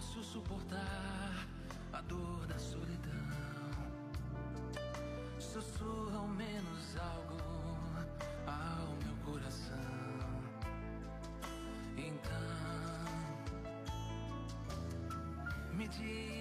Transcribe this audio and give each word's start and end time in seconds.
posso 0.00 0.22
suportar 0.22 1.46
a 1.92 2.00
dor 2.00 2.46
da 2.46 2.58
solidão. 2.58 3.12
Sussurra 5.38 6.16
ao 6.16 6.26
menos 6.26 6.96
algo 6.96 7.36
ao 8.46 8.96
meu 9.04 9.14
coração. 9.22 9.76
Então, 11.98 12.30
me 15.74 15.86
diz 15.88 16.39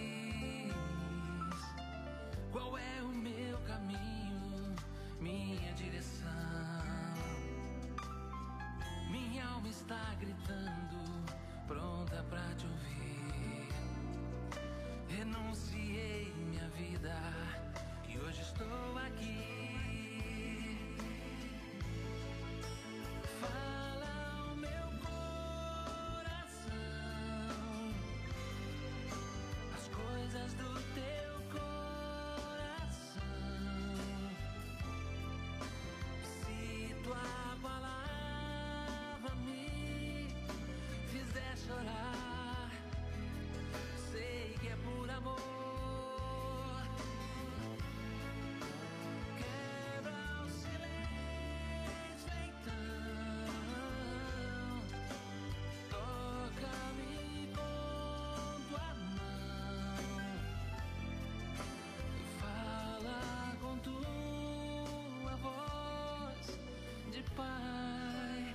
Pai, 67.39 68.53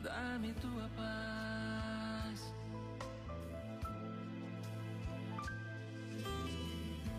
dá-me 0.00 0.54
tua 0.54 0.88
paz. 0.96 2.54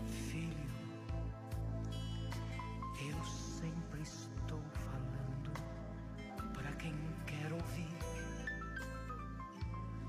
Filho, 0.06 0.70
eu 3.06 3.24
sempre 3.24 4.00
estou 4.00 4.62
falando 4.86 5.52
para 6.54 6.72
quem 6.76 6.94
quer 7.26 7.52
ouvir. 7.52 7.98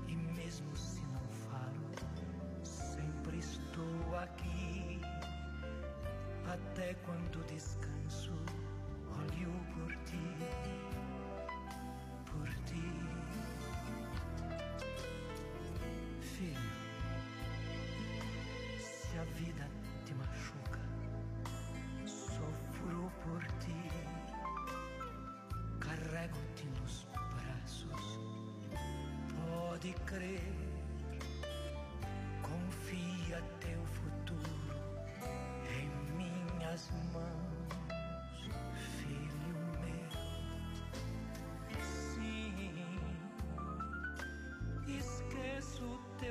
E 0.08 0.16
mesmo 0.16 0.74
se 0.74 1.02
não 1.08 1.28
falo, 1.50 2.64
sempre 2.64 3.36
estou 3.36 4.18
aqui. 4.18 4.98
Até 6.48 6.94
quando 7.04 7.44
descanso 7.46 8.32
Filho, 16.36 16.70
se 18.78 19.18
a 19.18 19.24
vida 19.40 19.66
te 20.04 20.12
machuca, 20.14 20.80
sofro 22.04 23.10
por 23.24 23.42
ti. 23.58 23.74
Carrego-te 25.80 26.66
nos 26.78 27.06
braços, 27.14 28.20
pode 29.48 29.94
crer 30.04 30.65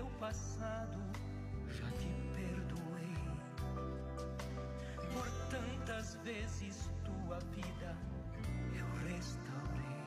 O 0.06 0.10
passado 0.20 1.00
já 1.68 1.90
te 1.98 2.10
perdoei. 2.36 3.16
Por 5.12 5.28
tantas 5.50 6.16
vezes 6.24 6.92
tua 7.04 7.40
vida 7.56 7.98
eu 8.78 8.86
restaurei. 9.08 10.06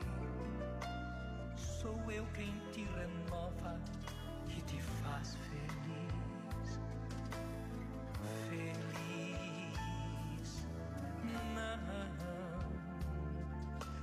Sou 1.57 1.99
eu 2.09 2.25
quem 2.27 2.53
te 2.71 2.85
renova 2.85 3.77
e 4.47 4.61
te 4.61 4.81
faz 4.81 5.35
feliz. 5.35 6.79
Feliz. 8.47 9.69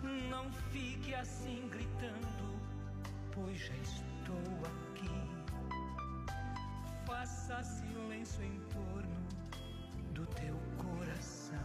Não, 0.02 0.28
não 0.28 0.52
fique 0.70 1.14
assim 1.14 1.68
gritando, 1.70 2.60
pois 3.32 3.58
já 3.58 3.74
estou 3.76 4.36
aqui 4.64 5.35
Faça 7.26 7.64
silêncio 7.64 8.44
em 8.44 8.60
torno 8.68 9.26
do 10.12 10.24
teu 10.26 10.54
coração. 10.78 11.58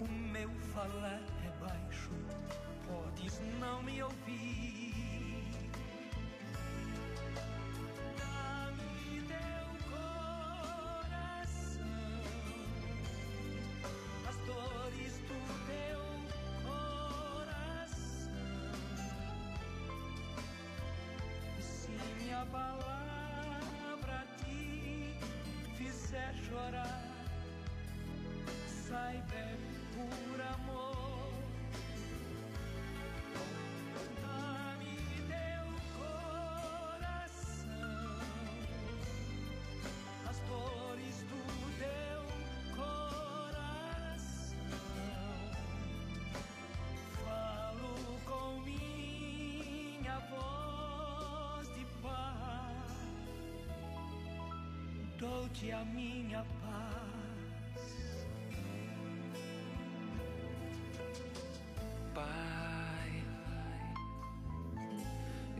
O 0.00 0.06
meu 0.06 0.48
falar 0.72 1.20
é 1.44 1.50
baixo, 1.60 2.12
podes 2.86 3.40
não 3.58 3.82
me 3.82 4.00
ouvir. 4.00 5.50
Dá-me 8.16 9.22
teu 9.26 9.66
coração, 9.90 11.00
as 14.28 14.36
dores 14.46 15.18
do 15.18 15.40
teu 15.66 16.02
coração. 16.62 18.38
E 21.58 21.60
se 21.62 21.90
me 21.90 22.32
abalar, 22.32 22.83
chorar, 26.42 27.02
sai, 28.88 29.22
bem. 29.30 29.63
Dou-te 55.24 55.72
a 55.72 55.84
minha 55.86 56.44
paz. 56.60 58.10
Pai, 62.14 63.12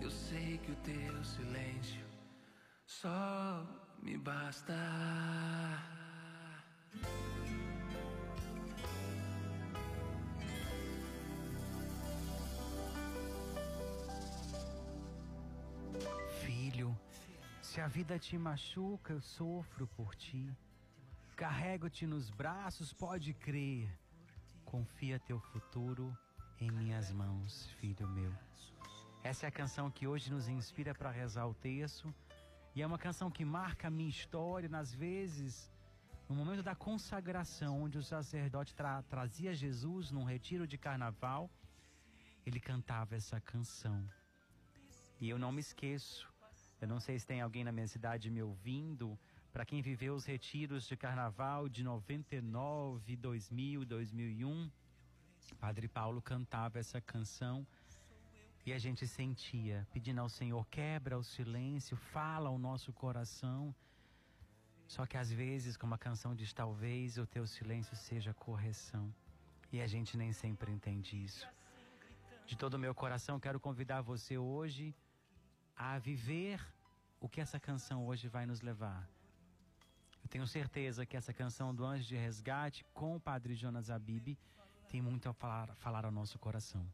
eu 0.03 0.11
sei 0.11 0.59
que 0.59 0.73
o 0.73 0.77
teu 0.77 1.25
silêncio 1.25 2.05
só 2.87 3.65
me 4.03 4.17
basta. 4.19 4.75
Se 17.75 17.81
a 17.81 17.89
vida 17.89 18.17
te 18.21 18.39
machuca, 18.39 19.13
eu 19.13 19.21
sofro 19.21 19.85
por 19.97 20.15
ti. 20.15 20.49
Carrego-te 21.35 22.07
nos 22.07 22.31
braços, 22.31 22.93
pode 22.93 23.35
crer. 23.35 23.91
Confia 24.65 25.19
teu 25.19 25.41
futuro 25.41 26.17
em 26.61 26.71
minhas 26.71 27.11
mãos, 27.11 27.69
filho 27.81 28.07
meu. 28.07 28.33
Essa 29.25 29.47
é 29.47 29.49
a 29.49 29.51
canção 29.61 29.91
que 29.91 30.07
hoje 30.07 30.31
nos 30.31 30.47
inspira 30.47 30.95
para 30.95 31.11
rezar 31.11 31.49
o 31.49 31.55
texto. 31.55 32.15
E 32.77 32.81
é 32.81 32.87
uma 32.87 32.97
canção 32.97 33.29
que 33.29 33.45
marca 33.45 33.89
a 33.89 33.91
minha 33.91 34.09
história, 34.09 34.69
nas 34.69 34.95
vezes, 34.95 35.69
no 36.29 36.37
momento 36.37 36.63
da 36.63 36.77
consagração, 36.77 37.83
onde 37.83 37.99
o 37.99 38.05
sacerdote 38.05 38.73
tra 38.73 39.03
trazia 39.03 39.53
Jesus 39.53 40.13
num 40.13 40.23
retiro 40.23 40.65
de 40.65 40.79
carnaval, 40.79 41.51
ele 42.47 42.61
cantava 42.61 43.17
essa 43.17 43.41
canção. 43.41 44.09
E 45.21 45.29
eu 45.29 45.41
não 45.41 45.51
me 45.51 45.59
esqueço. 45.61 46.33
Eu 46.85 46.89
não 46.89 47.01
sei 47.01 47.19
se 47.19 47.27
tem 47.27 47.41
alguém 47.41 47.65
na 47.65 47.73
minha 47.73 47.87
cidade 47.89 48.31
me 48.31 48.43
ouvindo. 48.43 49.19
Para 49.51 49.65
quem 49.65 49.81
viveu 49.81 50.15
os 50.15 50.27
retiros 50.27 50.87
de 50.87 50.95
carnaval 50.99 51.67
de 51.67 51.83
99, 51.83 53.17
2000, 53.17 53.87
2001, 53.87 54.71
Padre 55.59 55.89
Paulo 55.89 56.21
cantava 56.21 56.79
essa 56.79 57.01
canção 57.01 57.67
e 58.67 58.73
a 58.75 58.77
gente 58.79 59.07
sentia, 59.07 59.89
pedindo 59.95 60.21
ao 60.21 60.29
Senhor, 60.29 60.63
quebra 60.67 61.17
o 61.17 61.25
silêncio, 61.25 61.97
fala 61.97 62.51
ao 62.51 62.59
nosso 62.59 62.93
coração. 62.93 63.75
Só 64.87 65.07
que 65.07 65.17
às 65.17 65.33
vezes, 65.33 65.79
como 65.79 65.95
a 65.95 65.99
canção 65.99 66.35
diz, 66.35 66.53
talvez 66.53 67.17
o 67.17 67.27
teu 67.27 67.47
silêncio 67.47 67.97
seja 67.97 68.35
correção. 68.35 69.11
E 69.73 69.81
a 69.81 69.87
gente 69.87 70.19
nem 70.19 70.35
sempre 70.35 70.71
entende 70.71 71.25
isso. 71.25 71.49
De 72.45 72.55
todo 72.59 72.75
o 72.75 72.79
meu 72.79 72.95
coração, 72.95 73.41
quero 73.41 73.59
convidar 73.59 74.03
você 74.03 74.37
hoje 74.37 74.95
a 75.77 75.99
viver 75.99 76.74
o 77.25 77.29
que 77.29 77.41
essa 77.41 77.59
canção 77.59 78.07
hoje 78.07 78.29
vai 78.29 78.45
nos 78.45 78.61
levar. 78.61 79.09
Eu 80.23 80.29
tenho 80.29 80.47
certeza 80.47 81.07
que 81.07 81.17
essa 81.17 81.33
canção 81.33 81.75
do 81.75 81.83
Anjo 81.83 82.07
de 82.07 82.17
Resgate 82.17 82.85
com 82.93 83.17
o 83.17 83.21
Padre 83.21 83.55
Jonas 83.55 83.89
Abib 83.89 84.37
tem 84.91 85.01
muito 85.01 85.27
a 85.31 85.33
falar, 85.33 85.75
falar 85.77 86.05
ao 86.05 86.11
nosso 86.11 86.39
coração. 86.39 86.87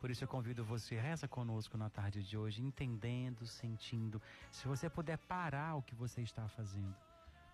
Por 0.00 0.08
isso 0.08 0.22
eu 0.22 0.28
convido 0.28 0.64
você, 0.64 0.94
reza 0.94 1.26
conosco 1.26 1.76
na 1.76 1.90
tarde 1.90 2.22
de 2.22 2.38
hoje, 2.38 2.62
entendendo, 2.62 3.44
sentindo. 3.44 4.22
Se 4.52 4.68
você 4.68 4.88
puder 4.88 5.18
parar 5.18 5.74
o 5.74 5.82
que 5.82 5.96
você 5.96 6.22
está 6.22 6.46
fazendo, 6.46 6.94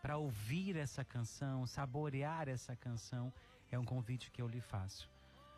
para 0.02 0.18
ouvir 0.18 0.76
essa 0.76 1.02
canção, 1.02 1.66
saborear 1.66 2.46
essa 2.46 2.76
canção, 2.76 3.32
é 3.70 3.78
um 3.78 3.86
convite 3.86 4.30
que 4.30 4.42
eu 4.42 4.48
lhe 4.48 4.60
faço. 4.60 5.08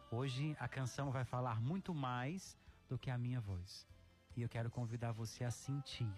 Hoje 0.08 0.56
a 0.60 0.68
canção 0.68 1.10
vai 1.10 1.24
falar 1.24 1.60
muito 1.60 1.92
mais 1.92 2.56
do 2.88 2.96
que 2.96 3.10
a 3.10 3.18
minha 3.18 3.40
voz. 3.40 3.88
E 4.36 4.42
eu 4.42 4.48
quero 4.48 4.70
convidar 4.70 5.10
você 5.10 5.42
a 5.42 5.50
sentir 5.50 6.14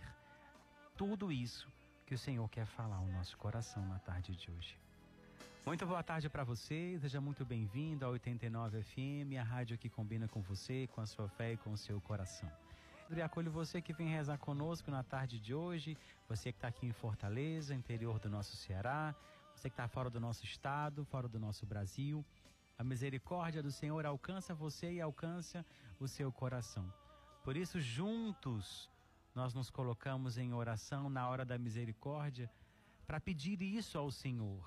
tudo 0.96 1.31
isso 1.31 1.70
que 2.06 2.14
o 2.14 2.19
Senhor 2.19 2.48
quer 2.48 2.64
falar 2.64 2.96
ao 2.96 3.06
nosso 3.06 3.37
coração 3.37 3.87
na 3.87 3.98
tarde 3.98 4.34
de 4.34 4.50
hoje. 4.50 4.78
Muito 5.66 5.84
boa 5.84 6.02
tarde 6.02 6.28
para 6.31 6.43
você, 6.43 6.96
seja 6.98 7.20
muito 7.20 7.44
bem-vindo 7.44 8.04
ao 8.04 8.12
89 8.12 8.82
FM, 8.82 9.37
a 9.38 9.43
rádio 9.43 9.76
que 9.76 9.90
combina 9.90 10.26
com 10.26 10.40
você, 10.40 10.87
com 10.94 11.00
a 11.00 11.06
sua 11.06 11.28
fé 11.28 11.52
e 11.52 11.56
com 11.58 11.72
o 11.72 11.76
seu 11.76 12.00
coração. 12.00 12.50
E 13.10 13.20
acolho 13.20 13.50
você 13.50 13.82
que 13.82 13.93
vem 13.93 14.08
rezar 14.08 14.38
conosco 14.38 14.90
na 14.90 15.02
tarde 15.02 15.38
de 15.38 15.52
hoje, 15.54 15.98
você 16.28 16.50
que 16.50 16.58
está 16.58 16.69
aqui 16.69 16.87
em 16.87 16.93
Fortaleza, 16.93 17.75
interior 17.75 18.19
do 18.19 18.31
nosso 18.31 18.56
Ceará, 18.56 19.14
você 19.54 19.69
que 19.69 19.75
está 19.75 19.88
fora 19.88 20.08
do 20.08 20.19
nosso 20.19 20.44
estado, 20.44 21.04
fora 21.04 21.28
do 21.28 21.38
nosso 21.38 21.66
Brasil. 21.66 22.25
A 22.78 22.84
misericórdia 22.84 23.62
do 23.62 23.70
Senhor 23.70 24.06
alcança 24.06 24.54
você 24.54 24.93
e 24.93 25.00
alcança 25.00 25.64
o 26.00 26.08
seu 26.08 26.32
coração. 26.32 26.90
Por 27.44 27.56
isso, 27.56 27.81
juntos, 27.81 28.90
nós 29.36 29.52
nos 29.52 29.68
colocamos 29.70 30.38
em 30.38 30.54
oração 30.54 31.10
na 31.10 31.28
hora 31.28 31.44
da 31.44 31.58
misericórdia 31.58 32.50
para 33.06 33.20
pedir 33.20 33.60
isso 33.60 33.98
ao 33.98 34.10
Senhor. 34.10 34.64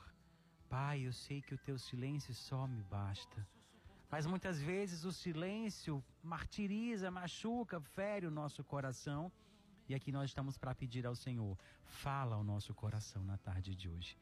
Pai, 0.69 1.01
eu 1.07 1.11
sei 1.11 1.41
que 1.41 1.55
o 1.55 1.57
teu 1.57 1.79
silêncio 1.79 2.35
só 2.35 2.67
me 2.67 2.83
basta. 2.83 3.47
Mas 4.11 4.27
muitas 4.27 4.61
vezes 4.61 5.05
o 5.05 5.11
silêncio 5.11 6.03
martiriza, 6.21 7.09
machuca, 7.09 7.81
fere 7.81 8.27
o 8.27 8.31
nosso 8.31 8.63
coração. 8.63 9.31
E 9.87 9.95
aqui 9.95 10.11
nós 10.11 10.29
estamos 10.29 10.55
para 10.55 10.75
pedir 10.75 11.03
ao 11.07 11.15
Senhor, 11.15 11.57
fala 11.83 12.35
ao 12.35 12.43
nosso 12.43 12.71
coração 12.75 13.23
na 13.23 13.39
tarde 13.39 13.73
de 13.73 13.89
hoje. 13.89 14.15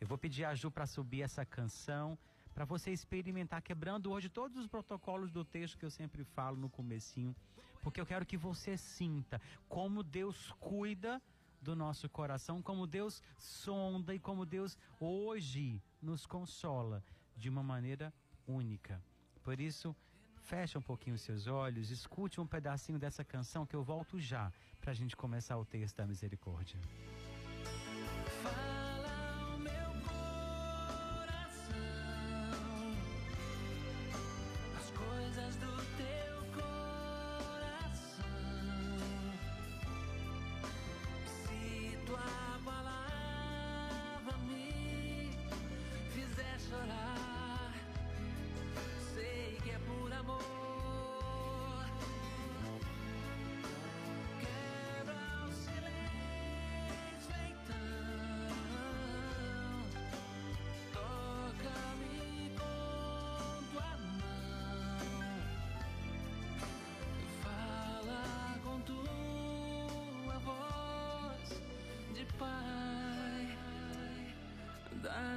Eu 0.00 0.06
vou 0.06 0.16
pedir 0.16 0.46
a 0.46 0.54
Ju 0.54 0.70
para 0.70 0.86
subir 0.86 1.20
essa 1.20 1.44
canção, 1.44 2.18
para 2.54 2.64
você 2.64 2.90
experimentar 2.90 3.60
quebrando 3.60 4.10
hoje 4.10 4.30
todos 4.30 4.56
os 4.56 4.66
protocolos 4.66 5.30
do 5.30 5.44
texto 5.44 5.76
que 5.76 5.84
eu 5.84 5.90
sempre 5.90 6.24
falo 6.24 6.56
no 6.56 6.70
comecinho, 6.70 7.36
porque 7.82 8.00
eu 8.00 8.06
quero 8.06 8.24
que 8.24 8.36
você 8.36 8.76
sinta 8.76 9.40
como 9.68 10.02
Deus 10.02 10.52
cuida 10.58 11.20
do 11.60 11.76
nosso 11.76 12.08
coração, 12.08 12.62
como 12.62 12.86
Deus 12.86 13.22
sonda 13.38 14.14
e 14.14 14.18
como 14.18 14.46
Deus 14.46 14.78
hoje 14.98 15.82
nos 16.00 16.24
consola 16.24 17.04
de 17.36 17.50
uma 17.50 17.62
maneira 17.62 18.12
única. 18.46 19.02
Por 19.42 19.60
isso, 19.60 19.94
feche 20.36 20.78
um 20.78 20.82
pouquinho 20.82 21.16
os 21.16 21.22
seus 21.22 21.46
olhos, 21.46 21.90
escute 21.90 22.40
um 22.40 22.46
pedacinho 22.46 22.98
dessa 22.98 23.24
canção 23.24 23.66
que 23.66 23.76
eu 23.76 23.82
volto 23.82 24.18
já 24.18 24.52
para 24.80 24.92
a 24.92 24.94
gente 24.94 25.16
começar 25.16 25.56
o 25.56 25.64
texto 25.64 25.96
da 25.96 26.06
misericórdia. 26.06 26.80
Fala 28.42 28.81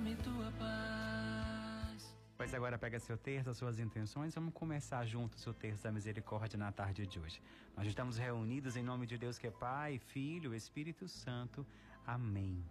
dá-me 0.05 0.15
tua 0.17 0.51
paz. 0.59 2.15
Pois 2.38 2.53
agora 2.53 2.77
pega 2.77 3.00
seu 3.00 3.17
as 3.50 3.57
suas 3.57 3.79
intenções, 3.79 4.35
vamos 4.35 4.53
começar 4.53 5.03
junto 5.05 5.35
o 5.35 5.39
seu 5.39 5.53
texto 5.53 5.83
da 5.83 5.91
misericórdia 5.91 6.59
na 6.59 6.71
tarde 6.71 7.07
de 7.07 7.19
hoje. 7.19 7.41
Nós 7.75 7.88
estamos 7.88 8.17
reunidos 8.17 8.77
em 8.77 8.83
nome 8.83 9.07
de 9.07 9.17
Deus 9.17 9.39
que 9.39 9.47
é 9.47 9.51
Pai, 9.51 9.97
Filho, 9.97 10.53
Espírito 10.53 11.07
Santo. 11.07 11.65
Amém. 12.05 12.63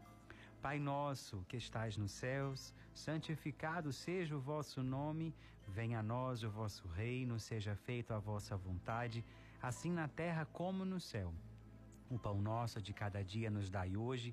Pai 0.63 0.79
nosso 0.79 1.45
que 1.49 1.57
estais 1.57 1.97
nos 1.97 2.13
céus, 2.13 2.73
santificado 2.95 3.93
seja 3.93 4.37
o 4.37 4.41
vosso 4.41 4.81
nome, 4.83 5.35
venha 5.67 5.99
a 5.99 6.03
nós 6.03 6.45
o 6.45 6.51
vosso 6.51 6.87
reino, 6.89 7.41
seja 7.41 7.75
feita 7.75 8.15
a 8.15 8.21
vossa 8.21 8.57
vontade, 8.57 9.25
assim 9.61 9.91
na 9.91 10.07
terra 10.07 10.47
como 10.53 10.85
no 10.85 11.01
céu. 11.01 11.35
O 12.09 12.19
pão 12.19 12.41
nosso 12.41 12.81
de 12.81 12.93
cada 12.93 13.25
dia 13.25 13.51
nos 13.51 13.69
dai 13.69 13.97
hoje, 13.97 14.33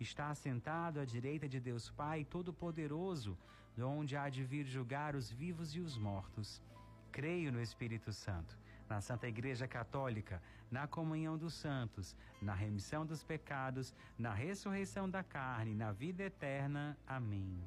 Está 0.00 0.30
assentado 0.30 1.00
à 1.00 1.04
direita 1.04 1.48
de 1.48 1.58
Deus 1.58 1.90
Pai 1.90 2.24
Todo-Poderoso, 2.24 3.36
de 3.74 3.82
onde 3.82 4.16
há 4.16 4.28
de 4.28 4.44
vir 4.44 4.64
julgar 4.64 5.16
os 5.16 5.30
vivos 5.30 5.74
e 5.74 5.80
os 5.80 5.98
mortos. 5.98 6.62
Creio 7.10 7.50
no 7.50 7.60
Espírito 7.60 8.12
Santo, 8.12 8.56
na 8.88 9.00
Santa 9.00 9.26
Igreja 9.26 9.66
Católica, 9.66 10.40
na 10.70 10.86
comunhão 10.86 11.36
dos 11.36 11.54
santos, 11.54 12.14
na 12.40 12.54
remissão 12.54 13.04
dos 13.04 13.24
pecados, 13.24 13.92
na 14.16 14.32
ressurreição 14.32 15.10
da 15.10 15.24
carne, 15.24 15.74
na 15.74 15.90
vida 15.90 16.22
eterna. 16.22 16.96
Amém. 17.06 17.60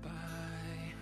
Pai, 0.00 0.94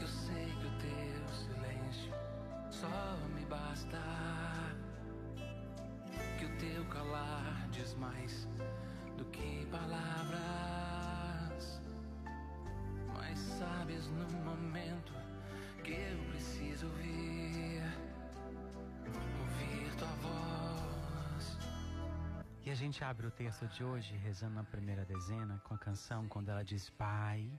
eu 0.00 0.06
sei 0.06 0.46
que 0.46 0.66
o 0.66 0.78
teu 0.78 1.28
silêncio 1.34 2.12
só 2.70 3.16
me 3.34 3.44
basta. 3.46 4.53
Teu 6.64 6.84
calar 6.86 7.68
diz 7.70 7.94
mais 7.94 8.48
do 9.16 9.24
que 9.26 9.66
palavras 9.66 10.34
sabes 13.58 14.08
no 14.08 14.28
momento 14.44 15.12
que 15.82 15.92
eu 15.92 16.18
preciso 16.30 16.86
ouvir, 16.86 17.82
ouvir 19.40 19.96
tua 19.98 20.14
voz. 20.26 21.58
E 22.64 22.70
a 22.70 22.74
gente 22.74 23.04
abre 23.04 23.26
o 23.26 23.30
texto 23.30 23.66
de 23.68 23.84
hoje 23.84 24.16
rezando 24.16 24.54
na 24.54 24.64
primeira 24.64 25.04
dezena 25.04 25.60
com 25.64 25.74
a 25.74 25.78
canção 25.78 26.26
quando 26.28 26.48
ela 26.48 26.64
diz: 26.64 26.90
Pai, 26.90 27.50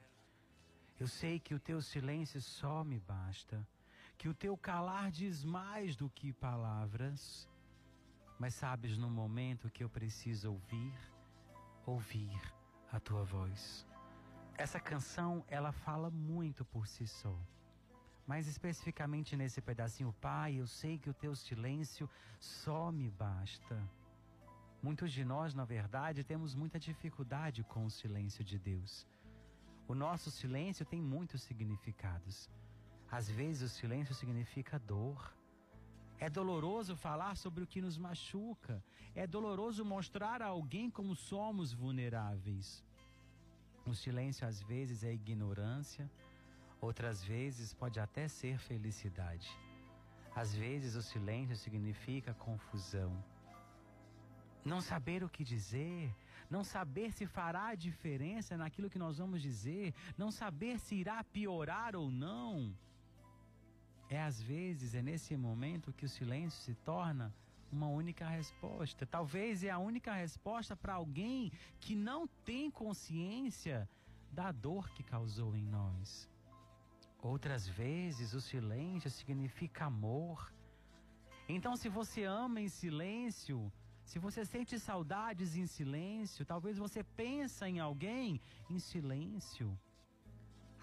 eu 1.00 1.08
sei 1.08 1.40
que 1.40 1.54
o 1.54 1.60
teu 1.60 1.82
silêncio 1.82 2.42
só 2.42 2.84
me 2.84 3.00
basta, 3.00 3.66
que 4.18 4.28
o 4.28 4.34
teu 4.34 4.58
calar 4.58 5.12
diz 5.12 5.44
mais 5.44 5.96
do 5.96 6.10
que 6.10 6.34
palavras, 6.34 7.48
mas 8.40 8.54
sabes 8.54 8.98
no 8.98 9.10
momento 9.10 9.70
que 9.70 9.84
eu 9.84 9.90
preciso 9.90 10.52
ouvir, 10.52 10.94
ouvir 11.86 12.42
a 12.92 13.00
tua 13.00 13.24
voz. 13.24 13.88
Essa 14.58 14.80
canção, 14.80 15.44
ela 15.48 15.72
fala 15.72 16.10
muito 16.10 16.64
por 16.64 16.88
si 16.88 17.08
só. 17.08 17.38
Mas 18.26 18.48
especificamente 18.48 19.36
nesse 19.36 19.62
pedacinho, 19.62 20.14
Pai, 20.20 20.56
eu 20.56 20.66
sei 20.66 20.98
que 20.98 21.10
o 21.10 21.14
teu 21.14 21.36
silêncio 21.36 22.10
só 22.40 22.92
me 22.92 23.10
basta. 23.10 23.78
Muitos 24.82 25.12
de 25.12 25.24
nós, 25.24 25.54
na 25.54 25.66
verdade, 25.66 26.24
temos 26.24 26.56
muita 26.56 26.80
dificuldade 26.80 27.64
com 27.64 27.86
o 27.86 27.90
silêncio 27.90 28.44
de 28.44 28.58
Deus. 28.58 29.08
O 29.88 29.94
nosso 29.94 30.32
silêncio 30.32 30.86
tem 30.86 31.02
muitos 31.02 31.44
significados. 31.44 32.50
Às 33.12 33.30
vezes 33.30 33.72
o 33.72 33.76
silêncio 33.76 34.16
significa 34.16 34.80
dor. 34.80 35.36
É 36.20 36.30
doloroso 36.30 36.96
falar 36.96 37.36
sobre 37.36 37.64
o 37.64 37.68
que 37.68 37.82
nos 37.82 37.98
machuca. 37.98 38.84
É 39.14 39.28
doloroso 39.28 39.84
mostrar 39.84 40.42
a 40.42 40.48
alguém 40.48 40.90
como 40.90 41.16
somos 41.16 41.74
vulneráveis. 41.74 42.84
O 43.86 43.94
silêncio 43.94 44.48
às 44.48 44.62
vezes 44.62 45.04
é 45.04 45.14
ignorância, 45.14 46.10
outras 46.82 47.24
vezes 47.24 47.74
pode 47.74 48.00
até 48.00 48.28
ser 48.28 48.58
felicidade. 48.58 49.50
Às 50.36 50.56
vezes 50.56 50.96
o 50.96 51.02
silêncio 51.02 51.56
significa 51.56 52.34
confusão. 52.34 53.12
Não 54.64 54.82
saber 54.82 55.24
o 55.24 55.30
que 55.30 55.44
dizer, 55.44 56.14
não 56.50 56.64
saber 56.64 57.12
se 57.12 57.28
fará 57.28 57.76
diferença 57.76 58.58
naquilo 58.58 58.90
que 58.90 58.98
nós 58.98 59.18
vamos 59.20 59.42
dizer, 59.42 59.94
não 60.18 60.32
saber 60.32 60.80
se 60.80 60.96
irá 60.96 61.24
piorar 61.24 61.96
ou 61.96 62.10
não. 62.10 62.76
É 64.10 64.22
às 64.22 64.42
vezes, 64.42 64.94
é 64.94 65.02
nesse 65.02 65.36
momento 65.36 65.94
que 65.94 66.06
o 66.06 66.10
silêncio 66.10 66.62
se 66.62 66.76
torna 66.76 67.34
uma 67.72 67.88
única 67.88 68.28
resposta. 68.28 69.06
Talvez 69.06 69.64
é 69.64 69.70
a 69.70 69.80
única 69.80 70.14
resposta 70.14 70.76
para 70.76 70.94
alguém 70.94 71.52
que 71.80 71.96
não 71.96 72.28
tem 72.28 72.70
consciência 72.70 73.90
da 74.32 74.52
dor 74.52 74.90
que 74.92 75.04
causou 75.04 75.56
em 75.56 75.66
nós. 75.66 76.30
Outras 77.22 77.68
vezes 77.68 78.34
o 78.34 78.42
silêncio 78.42 79.10
significa 79.10 79.86
amor. 79.86 80.54
Então, 81.50 81.76
se 81.76 81.90
você 81.90 82.24
ama 82.24 82.62
em 82.62 82.70
silêncio, 82.70 83.72
se 84.04 84.20
você 84.20 84.46
sente 84.46 84.80
saudades 84.80 85.56
em 85.56 85.66
silêncio, 85.66 86.46
talvez 86.46 86.78
você 86.78 87.04
pensa 87.04 87.68
em 87.68 87.80
alguém 87.80 88.40
em 88.70 88.78
silêncio. 88.78 89.78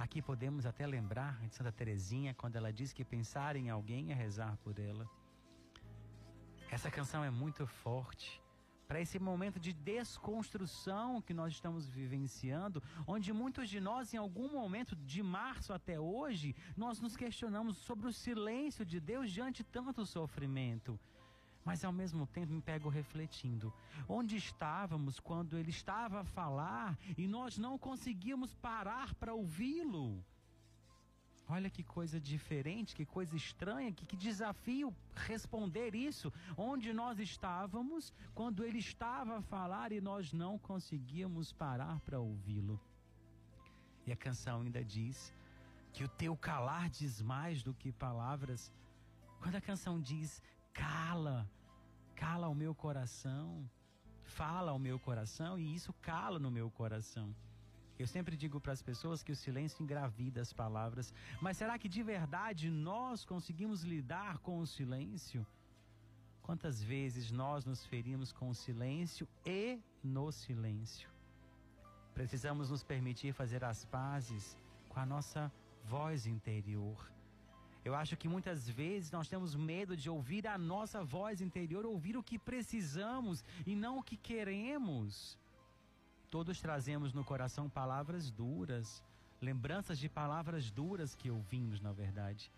Aqui 0.03 0.21
podemos 0.21 0.67
até 0.67 0.85
lembrar 0.85 1.39
de 1.47 1.55
Santa 1.55 1.71
Teresinha 1.71 2.35
quando 2.35 2.57
ela 2.57 2.73
diz 2.73 2.93
que 2.93 3.05
pensar 3.05 3.55
em 3.55 3.71
alguém 3.71 4.11
é 4.11 4.15
rezar 4.15 4.57
por 4.57 4.77
ela. 4.77 5.09
Essa 6.73 6.91
canção 6.91 7.23
é 7.23 7.31
muito 7.31 7.65
forte 7.69 8.43
para 8.89 9.01
esse 9.01 9.17
momento 9.21 9.61
de 9.61 9.73
desconstrução 9.73 11.23
que 11.23 11.33
nós 11.33 11.53
estamos 11.53 11.89
vivenciando, 11.89 12.83
onde 13.07 13.33
muitos 13.33 13.69
de 13.69 13.79
nós, 13.79 14.13
em 14.13 14.17
algum 14.17 14.51
momento 14.51 14.97
de 14.97 15.23
março 15.23 15.73
até 15.73 16.01
hoje, 16.01 16.53
nós 16.77 17.01
nos 17.01 17.17
questionamos 17.17 17.77
sobre 17.77 18.09
o 18.09 18.13
silêncio 18.13 18.85
de 18.85 18.99
Deus 18.99 19.31
diante 19.31 19.63
tanto 19.63 20.05
sofrimento. 20.05 20.99
Mas 21.65 21.85
ao 21.85 21.93
mesmo 21.93 22.27
tempo 22.27 22.53
me 22.53 22.61
pego 22.61 22.89
refletindo. 22.89 23.73
Onde 24.09 24.37
estávamos 24.37 25.21
quando 25.21 25.57
ele 25.57 25.71
estava 25.71 26.21
a 26.21 26.25
falar 26.25 26.99
e 27.17 27.29
nós 27.29 27.57
não 27.57 27.79
conseguíamos 27.79 28.55
parar 28.55 29.15
para 29.15 29.35
ouvi-lo? 29.35 30.25
Olha 31.49 31.69
que 31.69 31.83
coisa 31.83 32.19
diferente, 32.21 32.95
que 32.95 33.05
coisa 33.05 33.37
estranha, 33.37 33.93
que, 33.93 34.07
que 34.07 34.17
desafio 34.17 34.95
responder 35.15 35.95
isso. 35.95 36.33
Onde 36.57 36.93
nós 36.93 37.19
estávamos 37.19 38.13
quando 38.35 38.65
ele 38.65 38.79
estava 38.79 39.39
a 39.39 39.43
falar 39.43 39.93
e 39.93 40.01
nós 40.01 40.33
não 40.33 40.59
conseguíamos 40.59 41.53
parar 41.53 42.01
para 42.01 42.19
ouvi-lo. 42.19 42.81
E 44.07 44.13
a 44.13 44.17
canção 44.17 44.63
ainda 44.63 44.83
diz 44.85 45.33
que 45.93 46.03
o 46.03 46.09
teu 46.09 46.37
calar 46.37 46.89
diz 46.89 47.21
mais 47.21 47.63
do 47.63 47.75
que 47.75 47.93
palavras. 47.93 48.73
Quando 49.41 49.57
a 49.57 49.61
canção 49.61 50.01
diz 50.01 50.43
cala, 50.73 51.51
cala 52.15 52.49
o 52.49 52.55
meu 52.55 52.75
coração, 52.75 53.69
fala 54.25 54.71
ao 54.73 54.79
meu 54.79 54.99
coração 54.99 55.59
e 55.59 55.75
isso 55.75 55.93
cala 55.95 56.39
no 56.39 56.51
meu 56.51 56.71
coração. 56.71 57.35
Eu 57.99 58.07
sempre 58.07 58.37
digo 58.37 58.61
para 58.61 58.73
as 58.73 58.83
pessoas 58.83 59.23
que 59.23 59.33
o 59.33 59.37
silêncio 59.37 59.83
engravida 59.83 60.41
as 60.41 60.53
palavras, 60.53 61.13
mas 61.41 61.57
será 61.57 61.79
que 61.79 61.89
de 61.89 62.03
verdade 62.03 62.71
nós 62.71 63.25
conseguimos 63.25 63.83
lidar 63.83 64.39
com 64.39 64.59
o 64.59 64.67
silêncio? 64.67 65.47
Quantas 66.43 66.83
vezes 66.83 67.31
nós 67.31 67.65
nos 67.65 67.87
ferimos 67.87 68.33
com 68.33 68.49
o 68.49 68.55
silêncio 68.55 69.29
e 69.47 69.79
no 70.03 70.33
silêncio? 70.33 71.09
Precisamos 72.13 72.71
nos 72.71 72.83
permitir 72.83 73.33
fazer 73.33 73.63
as 73.63 73.85
pazes 73.85 74.57
com 74.89 74.99
a 74.99 75.07
nossa 75.07 75.53
voz 75.85 76.27
interior. 76.27 77.11
Eu 77.85 77.95
acho 77.95 78.17
que 78.17 78.29
muitas 78.29 78.69
vezes 78.69 79.11
nós 79.11 79.29
temos 79.29 79.57
medo 79.57 79.97
de 79.97 80.09
ouvir 80.09 80.47
a 80.47 80.57
nossa 80.57 81.03
voz 81.03 81.41
interior, 81.41 81.85
ouvir 81.85 82.17
o 82.17 82.23
que 82.23 82.39
precisamos 82.39 83.45
e 83.67 83.75
não 83.75 83.99
o 83.99 84.03
que 84.03 84.17
queremos. 84.17 85.37
Todos 86.31 86.61
trazemos 86.61 87.13
no 87.13 87.25
coração 87.25 87.69
palavras 87.69 88.31
duras, 88.31 89.03
lembranças 89.41 89.99
de 89.99 90.09
palavras 90.09 90.71
duras 90.71 91.15
que 91.15 91.31
ouvimos, 91.31 91.81
na 91.81 91.93
verdade. 91.93 92.51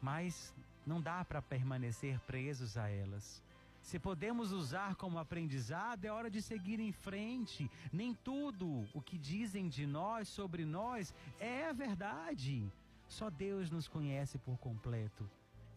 Mas 0.00 0.54
não 0.86 1.00
dá 1.00 1.22
para 1.24 1.42
permanecer 1.42 2.18
presos 2.20 2.78
a 2.78 2.88
elas. 2.88 3.42
Se 3.82 3.98
podemos 3.98 4.50
usar 4.50 4.96
como 4.96 5.18
aprendizado, 5.18 6.04
é 6.06 6.10
hora 6.10 6.30
de 6.30 6.40
seguir 6.42 6.80
em 6.80 6.90
frente. 6.90 7.70
Nem 7.92 8.14
tudo 8.14 8.88
o 8.94 9.00
que 9.00 9.18
dizem 9.18 9.68
de 9.68 9.86
nós, 9.86 10.28
sobre 10.28 10.64
nós, 10.64 11.14
é 11.38 11.72
verdade. 11.72 12.70
Só 13.08 13.30
Deus 13.30 13.70
nos 13.70 13.88
conhece 13.88 14.38
por 14.38 14.58
completo. 14.58 15.28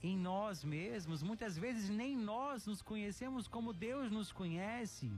Em 0.03 0.17
nós 0.17 0.63
mesmos, 0.63 1.23
muitas 1.23 1.57
vezes 1.57 1.89
nem 1.89 2.17
nós 2.17 2.65
nos 2.65 2.81
conhecemos 2.81 3.47
como 3.47 3.71
Deus 3.71 4.11
nos 4.11 4.31
conhece. 4.31 5.11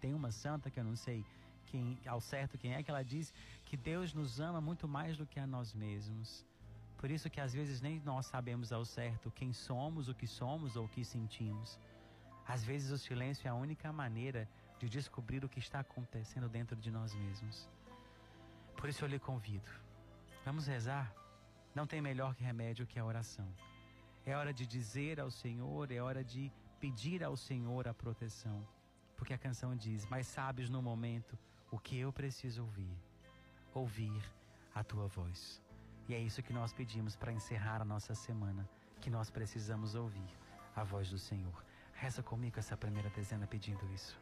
Tem 0.00 0.14
uma 0.14 0.32
santa 0.32 0.70
que 0.70 0.80
eu 0.80 0.84
não 0.84 0.96
sei 0.96 1.24
quem, 1.66 1.98
ao 2.06 2.20
certo 2.20 2.58
quem 2.58 2.74
é, 2.74 2.82
que 2.82 2.90
ela 2.90 3.04
diz 3.04 3.32
que 3.64 3.76
Deus 3.76 4.12
nos 4.12 4.40
ama 4.40 4.60
muito 4.60 4.88
mais 4.88 5.16
do 5.16 5.26
que 5.26 5.38
a 5.38 5.46
nós 5.46 5.72
mesmos. 5.72 6.44
Por 6.98 7.10
isso 7.10 7.30
que 7.30 7.40
às 7.40 7.52
vezes 7.52 7.80
nem 7.80 8.00
nós 8.00 8.26
sabemos 8.26 8.72
ao 8.72 8.84
certo 8.84 9.30
quem 9.30 9.52
somos, 9.52 10.08
o 10.08 10.14
que 10.14 10.26
somos 10.26 10.74
ou 10.74 10.86
o 10.86 10.88
que 10.88 11.04
sentimos. 11.04 11.78
Às 12.46 12.64
vezes 12.64 12.90
o 12.90 12.98
silêncio 12.98 13.46
é 13.46 13.50
a 13.50 13.54
única 13.54 13.92
maneira 13.92 14.48
de 14.78 14.88
descobrir 14.88 15.44
o 15.44 15.48
que 15.48 15.60
está 15.60 15.80
acontecendo 15.80 16.48
dentro 16.48 16.76
de 16.76 16.90
nós 16.90 17.14
mesmos. 17.14 17.68
Por 18.76 18.88
isso 18.88 19.04
eu 19.04 19.08
lhe 19.08 19.18
convido. 19.18 19.70
Vamos 20.44 20.66
rezar? 20.66 21.14
Não 21.74 21.86
tem 21.86 22.02
melhor 22.02 22.34
remédio 22.34 22.86
que 22.86 22.98
a 22.98 23.04
oração. 23.04 23.48
É 24.26 24.36
hora 24.36 24.52
de 24.52 24.66
dizer 24.66 25.20
ao 25.20 25.30
Senhor, 25.30 25.90
é 25.90 26.00
hora 26.00 26.24
de 26.24 26.52
pedir 26.80 27.22
ao 27.22 27.36
Senhor 27.36 27.86
a 27.86 27.94
proteção. 27.94 28.66
Porque 29.16 29.32
a 29.32 29.38
canção 29.38 29.76
diz: 29.76 30.04
Mas 30.06 30.26
sabes 30.26 30.68
no 30.68 30.82
momento 30.82 31.38
o 31.70 31.78
que 31.78 31.96
eu 31.98 32.12
preciso 32.12 32.62
ouvir. 32.62 32.96
Ouvir 33.72 34.22
a 34.74 34.84
tua 34.84 35.06
voz. 35.06 35.62
E 36.08 36.14
é 36.14 36.18
isso 36.18 36.42
que 36.42 36.52
nós 36.52 36.72
pedimos 36.72 37.16
para 37.16 37.32
encerrar 37.32 37.80
a 37.80 37.84
nossa 37.84 38.14
semana, 38.14 38.68
que 39.00 39.10
nós 39.10 39.30
precisamos 39.30 39.94
ouvir 39.94 40.30
a 40.74 40.84
voz 40.84 41.08
do 41.08 41.18
Senhor. 41.18 41.64
Reza 41.94 42.22
comigo 42.22 42.58
essa 42.58 42.76
primeira 42.76 43.10
dezena 43.10 43.46
pedindo 43.46 43.84
isso. 43.92 44.21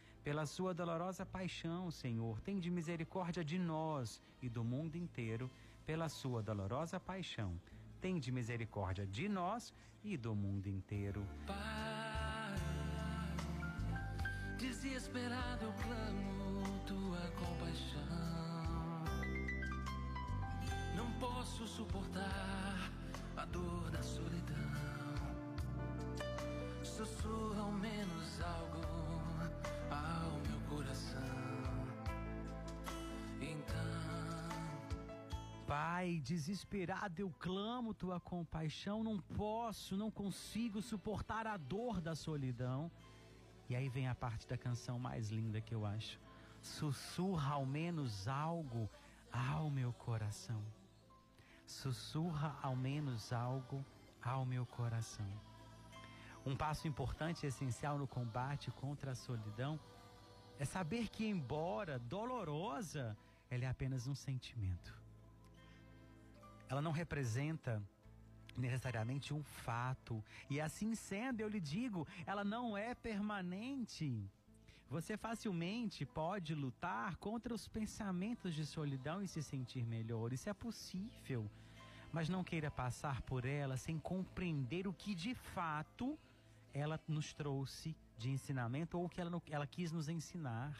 Pela 0.23 0.45
sua 0.45 0.71
dolorosa 0.71 1.25
paixão, 1.25 1.89
Senhor, 1.89 2.39
tende 2.41 2.69
misericórdia 2.69 3.43
de 3.43 3.57
nós 3.57 4.21
e 4.39 4.47
do 4.47 4.63
mundo 4.63 4.95
inteiro. 4.95 5.49
Pela 5.83 6.07
sua 6.09 6.43
dolorosa 6.43 6.99
paixão, 6.99 7.59
tende 7.99 8.31
misericórdia 8.31 9.05
de 9.07 9.27
nós 9.27 9.73
e 10.03 10.15
do 10.15 10.35
mundo 10.35 10.67
inteiro. 10.67 11.25
Pai, 11.47 12.55
desesperado 14.59 15.73
clamo 15.81 16.79
tua 16.85 17.21
compaixão. 17.31 18.01
Não 20.95 21.11
posso 21.13 21.65
suportar 21.67 22.91
a 23.37 23.45
dor 23.45 23.89
da 23.89 24.03
solidão. 24.03 24.55
Sussurra 26.83 27.61
ao 27.61 27.71
menos 27.71 28.39
algo 28.41 28.90
ao 29.91 30.39
meu 30.47 30.59
coração. 30.69 31.21
Então. 33.39 33.75
Pai, 35.67 36.19
desesperado 36.23 37.21
eu 37.21 37.29
clamo 37.39 37.93
tua 37.93 38.19
compaixão, 38.19 39.03
não 39.03 39.19
posso, 39.19 39.95
não 39.95 40.09
consigo 40.09 40.81
suportar 40.81 41.45
a 41.47 41.57
dor 41.57 42.01
da 42.01 42.15
solidão. 42.15 42.91
E 43.69 43.75
aí 43.75 43.87
vem 43.87 44.07
a 44.07 44.15
parte 44.15 44.47
da 44.47 44.57
canção 44.57 44.99
mais 44.99 45.29
linda 45.29 45.61
que 45.61 45.73
eu 45.73 45.85
acho. 45.85 46.19
Sussurra 46.61 47.53
ao 47.53 47.65
menos 47.65 48.27
algo 48.27 48.89
ao 49.31 49.69
meu 49.69 49.93
coração 49.93 50.61
sussurra 51.71 52.57
ao 52.61 52.75
menos 52.75 53.31
algo 53.31 53.83
ao 54.21 54.45
meu 54.45 54.65
coração. 54.65 55.50
Um 56.45 56.55
passo 56.55 56.87
importante 56.87 57.43
e 57.43 57.47
essencial 57.47 57.97
no 57.97 58.07
combate 58.07 58.71
contra 58.71 59.11
a 59.11 59.15
solidão 59.15 59.79
é 60.57 60.65
saber 60.65 61.07
que, 61.09 61.25
embora 61.25 61.99
dolorosa, 61.99 63.17
ela 63.49 63.65
é 63.65 63.67
apenas 63.67 64.07
um 64.07 64.15
sentimento. 64.15 64.99
Ela 66.67 66.81
não 66.81 66.91
representa 66.91 67.81
necessariamente 68.57 69.33
um 69.33 69.43
fato. 69.43 70.23
E 70.49 70.59
assim 70.59 70.95
sendo, 70.95 71.41
eu 71.41 71.47
lhe 71.47 71.59
digo, 71.59 72.07
ela 72.25 72.43
não 72.43 72.77
é 72.77 72.95
permanente. 72.95 74.23
Você 74.89 75.15
facilmente 75.15 76.05
pode 76.05 76.53
lutar 76.53 77.15
contra 77.17 77.53
os 77.53 77.67
pensamentos 77.67 78.53
de 78.53 78.65
solidão 78.65 79.21
e 79.21 79.27
se 79.27 79.41
sentir 79.41 79.85
melhor. 79.85 80.33
Isso 80.33 80.49
é 80.49 80.53
possível. 80.53 81.49
Mas 82.11 82.27
não 82.27 82.43
queira 82.43 82.69
passar 82.69 83.21
por 83.21 83.45
ela 83.45 83.77
sem 83.77 83.97
compreender 83.97 84.87
o 84.87 84.93
que 84.93 85.15
de 85.15 85.33
fato 85.33 86.19
ela 86.73 86.99
nos 87.07 87.33
trouxe 87.33 87.95
de 88.17 88.29
ensinamento 88.29 88.97
ou 88.97 89.09
que 89.09 89.19
ela, 89.19 89.41
ela 89.49 89.67
quis 89.67 89.91
nos 89.91 90.07
ensinar. 90.09 90.77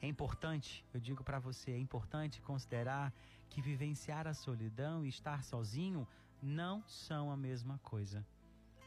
É 0.00 0.06
importante, 0.06 0.84
eu 0.92 1.00
digo 1.00 1.24
para 1.24 1.38
você, 1.38 1.72
é 1.72 1.78
importante 1.78 2.40
considerar 2.42 3.12
que 3.48 3.62
vivenciar 3.62 4.26
a 4.26 4.34
solidão 4.34 5.04
e 5.04 5.08
estar 5.08 5.42
sozinho 5.42 6.06
não 6.42 6.86
são 6.86 7.30
a 7.30 7.36
mesma 7.36 7.78
coisa. 7.82 8.26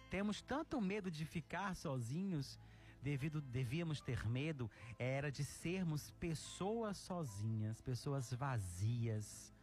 Temos 0.10 0.42
tanto 0.42 0.80
medo 0.80 1.10
de 1.10 1.26
ficar 1.26 1.76
sozinhos 1.76 2.60
devido 3.02 3.42
devíamos 3.42 4.02
ter 4.02 4.28
medo 4.28 4.70
era 4.98 5.32
de 5.32 5.44
sermos 5.44 6.12
pessoas 6.12 6.98
sozinhas, 6.98 7.82
pessoas 7.82 8.34
vazias. 8.34 9.54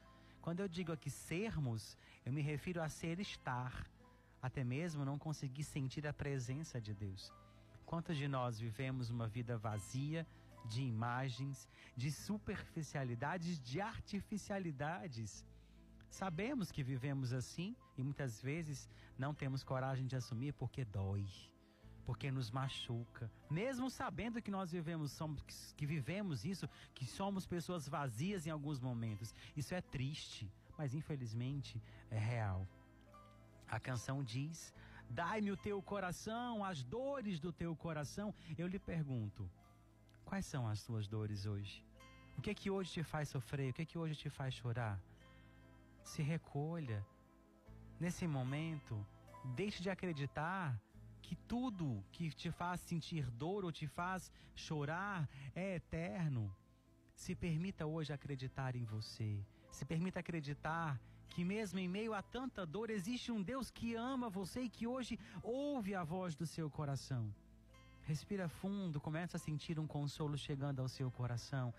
Quando 0.41 0.61
eu 0.61 0.69
digo 0.69 0.93
aqui 0.93 1.11
sermos, 1.11 1.97
eu 2.25 2.33
me 2.33 2.43
refiro 2.43 2.83
a 2.83 2.89
ser 2.89 3.21
estar, 3.21 3.87
até 4.45 4.63
mesmo 4.63 5.07
não 5.07 5.19
conseguir 5.19 5.65
sentir 5.65 6.07
a 6.07 6.13
presença 6.13 6.79
de 6.79 6.93
Deus. 6.93 7.33
Quantos 7.87 8.15
de 8.15 8.29
nós 8.29 8.61
vivemos 8.61 9.09
uma 9.09 9.27
vida 9.27 9.57
vazia 9.57 10.27
de 10.67 10.83
imagens, 10.83 11.67
de 11.97 12.13
superficialidades, 12.13 13.59
de 13.59 13.81
artificialidades? 13.81 15.43
Sabemos 16.11 16.71
que 16.71 16.83
vivemos 16.83 17.33
assim 17.33 17.75
e 17.97 18.03
muitas 18.03 18.43
vezes 18.43 18.87
não 19.19 19.33
temos 19.33 19.65
coragem 19.65 20.07
de 20.07 20.15
assumir 20.15 20.53
porque 20.53 20.85
dói 20.85 21.27
porque 22.05 22.31
nos 22.31 22.51
machuca. 22.51 23.33
Mesmo 23.51 23.89
sabendo 23.89 24.43
que 24.43 24.51
nós 24.51 24.71
vivemos, 24.71 25.11
somos, 25.13 25.43
que 25.75 25.87
vivemos 25.87 26.45
isso, 26.45 26.69
que 26.95 27.07
somos 27.07 27.47
pessoas 27.47 27.89
vazias 27.89 28.47
em 28.47 28.51
alguns 28.51 28.79
momentos. 28.79 29.35
Isso 29.57 29.75
é 29.75 29.81
triste, 29.81 30.53
mas 30.77 30.93
infelizmente 30.93 31.83
é 32.11 32.19
real. 32.19 32.69
A 33.75 33.81
canção 33.81 34.23
diz: 34.23 34.73
Dai-me 35.11 35.51
o 35.51 35.57
teu 35.57 35.83
coração, 35.83 36.65
as 36.65 36.83
dores 36.85 37.41
do 37.41 37.53
teu 37.53 37.75
coração. 37.75 38.33
Eu 38.57 38.69
lhe 38.69 38.79
pergunto: 38.79 39.51
quais 40.25 40.47
são 40.47 40.69
as 40.69 40.83
tuas 40.83 41.09
dores 41.09 41.45
hoje? 41.45 41.85
O 42.39 42.43
que 42.43 42.51
é 42.51 42.55
que 42.55 42.71
hoje 42.71 42.93
te 42.93 43.03
faz 43.03 43.29
sofrer? 43.29 43.71
O 43.71 43.75
que 43.75 43.83
é 43.83 43.85
que 43.85 43.99
hoje 43.99 44.15
te 44.15 44.31
faz 44.31 44.55
chorar? 44.55 45.01
Se 46.05 46.23
recolha. 46.23 47.05
Nesse 47.99 48.27
momento, 48.27 48.95
deixe 49.57 49.83
de 49.83 49.91
acreditar 49.91 50.81
que 51.23 51.35
tudo 51.35 52.05
que 52.13 52.31
te 52.31 52.51
faz 52.51 52.81
sentir 52.81 53.29
dor 53.31 53.65
ou 53.65 53.73
te 53.73 53.87
faz 53.87 54.31
chorar 54.55 55.29
é 55.55 55.77
eterno. 55.77 56.55
Se 57.15 57.35
permita 57.35 57.87
hoje 57.87 58.13
acreditar 58.13 58.77
em 58.77 58.85
você. 58.85 59.45
Se 59.71 59.85
permita 59.85 60.21
acreditar 60.21 61.01
que 61.31 61.45
mesmo 61.45 61.79
em 61.79 61.89
meio 61.89 62.15
a 62.15 62.23
tanta 62.23 62.65
dor 62.65 62.91
existe 62.91 63.33
um 63.33 63.43
Deus 63.43 63.71
que 63.71 63.95
ama 63.95 64.29
você 64.29 64.63
e 64.63 64.69
que 64.69 64.87
hoje 64.87 65.19
ouve 65.43 65.95
a 65.95 66.05
voz 66.05 66.35
do 66.35 66.47
seu 66.47 66.71
coração. 66.71 67.33
Respira 68.07 68.49
fundo, 68.49 69.01
começa 69.01 69.37
a 69.37 69.41
sentir 69.41 69.79
um 69.81 69.87
consolo 69.87 70.37
chegando 70.37 70.81
ao 70.81 70.89
seu 70.89 71.11
coração. 71.11 71.73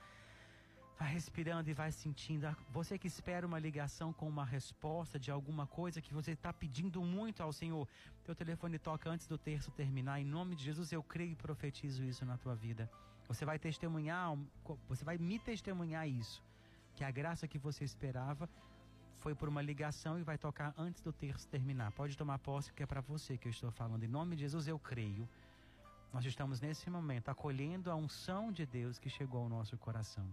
Vai 0.97 1.13
respirando 1.13 1.69
e 1.69 1.73
vai 1.73 1.91
sentindo. 1.91 2.47
Você 2.71 2.97
que 2.97 3.08
espera 3.08 3.45
uma 3.45 3.60
ligação 3.60 4.13
com 4.13 4.27
uma 4.27 4.45
resposta 4.45 5.19
de 5.19 5.29
alguma 5.29 5.67
coisa 5.67 6.01
que 6.01 6.13
você 6.13 6.31
está 6.31 6.53
pedindo 6.53 7.01
muito 7.01 7.43
ao 7.43 7.51
Senhor. 7.51 7.88
Teu 8.23 8.34
telefone 8.34 8.79
toca 8.79 9.10
antes 9.10 9.27
do 9.27 9.38
terço 9.38 9.71
terminar. 9.71 10.19
Em 10.19 10.25
nome 10.25 10.55
de 10.55 10.63
Jesus, 10.63 10.91
eu 10.91 11.03
creio 11.03 11.34
e 11.34 11.36
profetizo 11.36 12.03
isso 12.03 12.25
na 12.25 12.38
tua 12.38 12.55
vida. 12.55 12.89
Você 13.27 13.43
vai 13.43 13.60
testemunhar, 13.60 14.38
você 14.88 15.03
vai 15.03 15.17
me 15.17 15.38
testemunhar 15.38 16.08
isso. 16.08 16.41
Que 16.95 17.03
a 17.03 17.12
graça 17.12 17.47
que 17.47 17.58
você 17.58 17.84
esperava 17.84 18.49
foi 19.25 19.33
por 19.33 19.49
uma 19.49 19.59
ligação 19.59 20.19
e 20.19 20.21
vai 20.21 20.38
tocar 20.38 20.71
antes 20.77 21.01
do 21.01 21.11
terço 21.11 21.47
terminar. 21.47 21.91
Pode 21.93 22.15
tomar 22.15 22.38
posse, 22.38 22.69
porque 22.69 22.83
é 22.83 22.85
para 22.85 23.01
você 23.01 23.35
que 23.39 23.47
eu 23.47 23.49
estou 23.49 23.71
falando. 23.71 24.03
Em 24.03 24.07
nome 24.07 24.35
de 24.35 24.41
Jesus, 24.43 24.67
eu 24.67 24.77
creio. 24.77 25.27
Nós 26.13 26.23
estamos 26.23 26.61
nesse 26.61 26.91
momento 26.91 27.29
acolhendo 27.29 27.89
a 27.89 27.95
unção 27.95 28.51
de 28.51 28.67
Deus 28.67 28.99
que 28.99 29.09
chegou 29.09 29.41
ao 29.41 29.49
nosso 29.49 29.75
coração. 29.79 30.27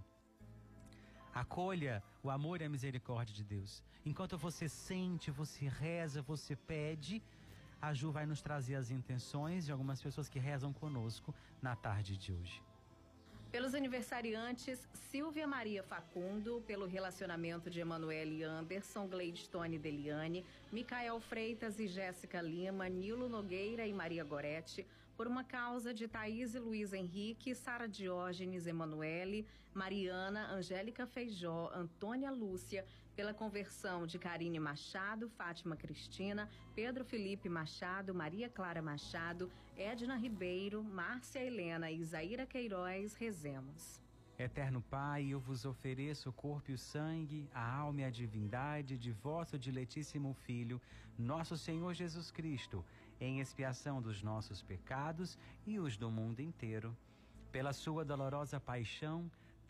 Acolha 1.35 2.03
o 2.23 2.29
amor 2.29 2.61
e 2.61 2.65
a 2.67 2.69
misericórdia 2.69 3.35
de 3.35 3.45
Deus. 3.45 3.83
Enquanto 4.05 4.37
você 4.37 4.69
sente, 4.69 5.31
você 5.31 5.69
reza, 5.69 6.21
você 6.21 6.55
pede, 6.55 7.23
a 7.81 7.95
Ju 7.95 8.13
vai 8.13 8.27
nos 8.27 8.43
trazer 8.43 8.75
as 8.75 8.91
intenções 8.91 9.65
de 9.65 9.73
algumas 9.73 10.03
pessoas 10.03 10.29
que 10.29 10.39
rezam 10.39 10.71
conosco 10.71 11.35
na 11.63 11.75
tarde 11.75 12.19
de 12.19 12.31
hoje. 12.31 12.63
Pelos 13.53 13.75
aniversariantes, 13.75 14.89
Silvia 14.95 15.47
Maria 15.47 15.83
Facundo, 15.83 16.63
pelo 16.67 16.87
relacionamento 16.87 17.69
de 17.69 17.81
Emanuele 17.81 18.43
Anderson, 18.43 19.07
Gleidstone 19.07 19.79
Deliane, 19.79 20.43
Micael 20.73 21.21
Freitas 21.21 21.79
e 21.79 21.87
Jéssica 21.87 22.41
Lima, 22.41 22.89
Nilo 22.89 23.29
Nogueira 23.29 23.87
e 23.87 23.93
Maria 23.93 24.25
Goretti, 24.25 24.87
por 25.15 25.27
uma 25.27 25.45
causa 25.45 25.93
de 25.93 26.09
Thaís 26.09 26.55
e 26.55 26.59
Luiz 26.59 26.95
Henrique, 26.95 27.55
Sara 27.55 27.87
Diógenes, 27.87 28.67
Emanuele, 28.67 29.47
Mariana, 29.75 30.51
Angélica 30.51 31.07
Feijó, 31.07 31.71
Antônia 31.75 32.31
Lúcia, 32.31 32.87
pela 33.15 33.35
conversão 33.35 34.07
de 34.07 34.19
Karine 34.19 34.59
Machado, 34.59 35.29
Fátima 35.29 35.77
Cristina, 35.77 36.49
Pedro 36.75 37.05
Felipe 37.05 37.49
Machado, 37.49 38.15
Maria 38.15 38.49
Clara 38.49 38.81
Machado, 38.81 39.51
Edna 39.77 40.17
Ribeiro, 40.17 40.83
Márcia 40.83 41.41
Helena 41.41 41.91
e 41.91 42.01
Isaíra 42.01 42.47
Queiroz, 42.47 43.15
rezemos. 43.15 44.01
Eterno 44.39 44.83
Pai, 44.83 45.27
eu 45.27 45.39
vos 45.39 45.65
ofereço 45.65 46.31
o 46.31 46.33
corpo 46.33 46.71
e 46.71 46.75
o 46.75 46.79
sangue, 46.79 47.49
a 47.55 47.77
alma 47.77 48.01
e 48.01 48.05
a 48.05 48.11
divindade 48.11 48.97
de 48.97 49.13
vosso 49.13 49.59
diletíssimo 49.59 50.35
Filho, 50.35 50.81
nosso 51.19 51.57
Senhor 51.57 51.93
Jesus 51.95 52.31
Cristo, 52.31 52.85
em 53.21 53.41
expiação 53.41 54.01
dos 54.01 54.23
nossos 54.23 54.63
pecados 54.63 55.39
e 55.67 55.79
os 55.79 55.97
do 55.97 56.11
mundo 56.11 56.41
inteiro. 56.41 56.97
Pela 57.53 57.73
sua 57.73 58.05
dolorosa 58.05 58.59
paixão, 58.59 59.31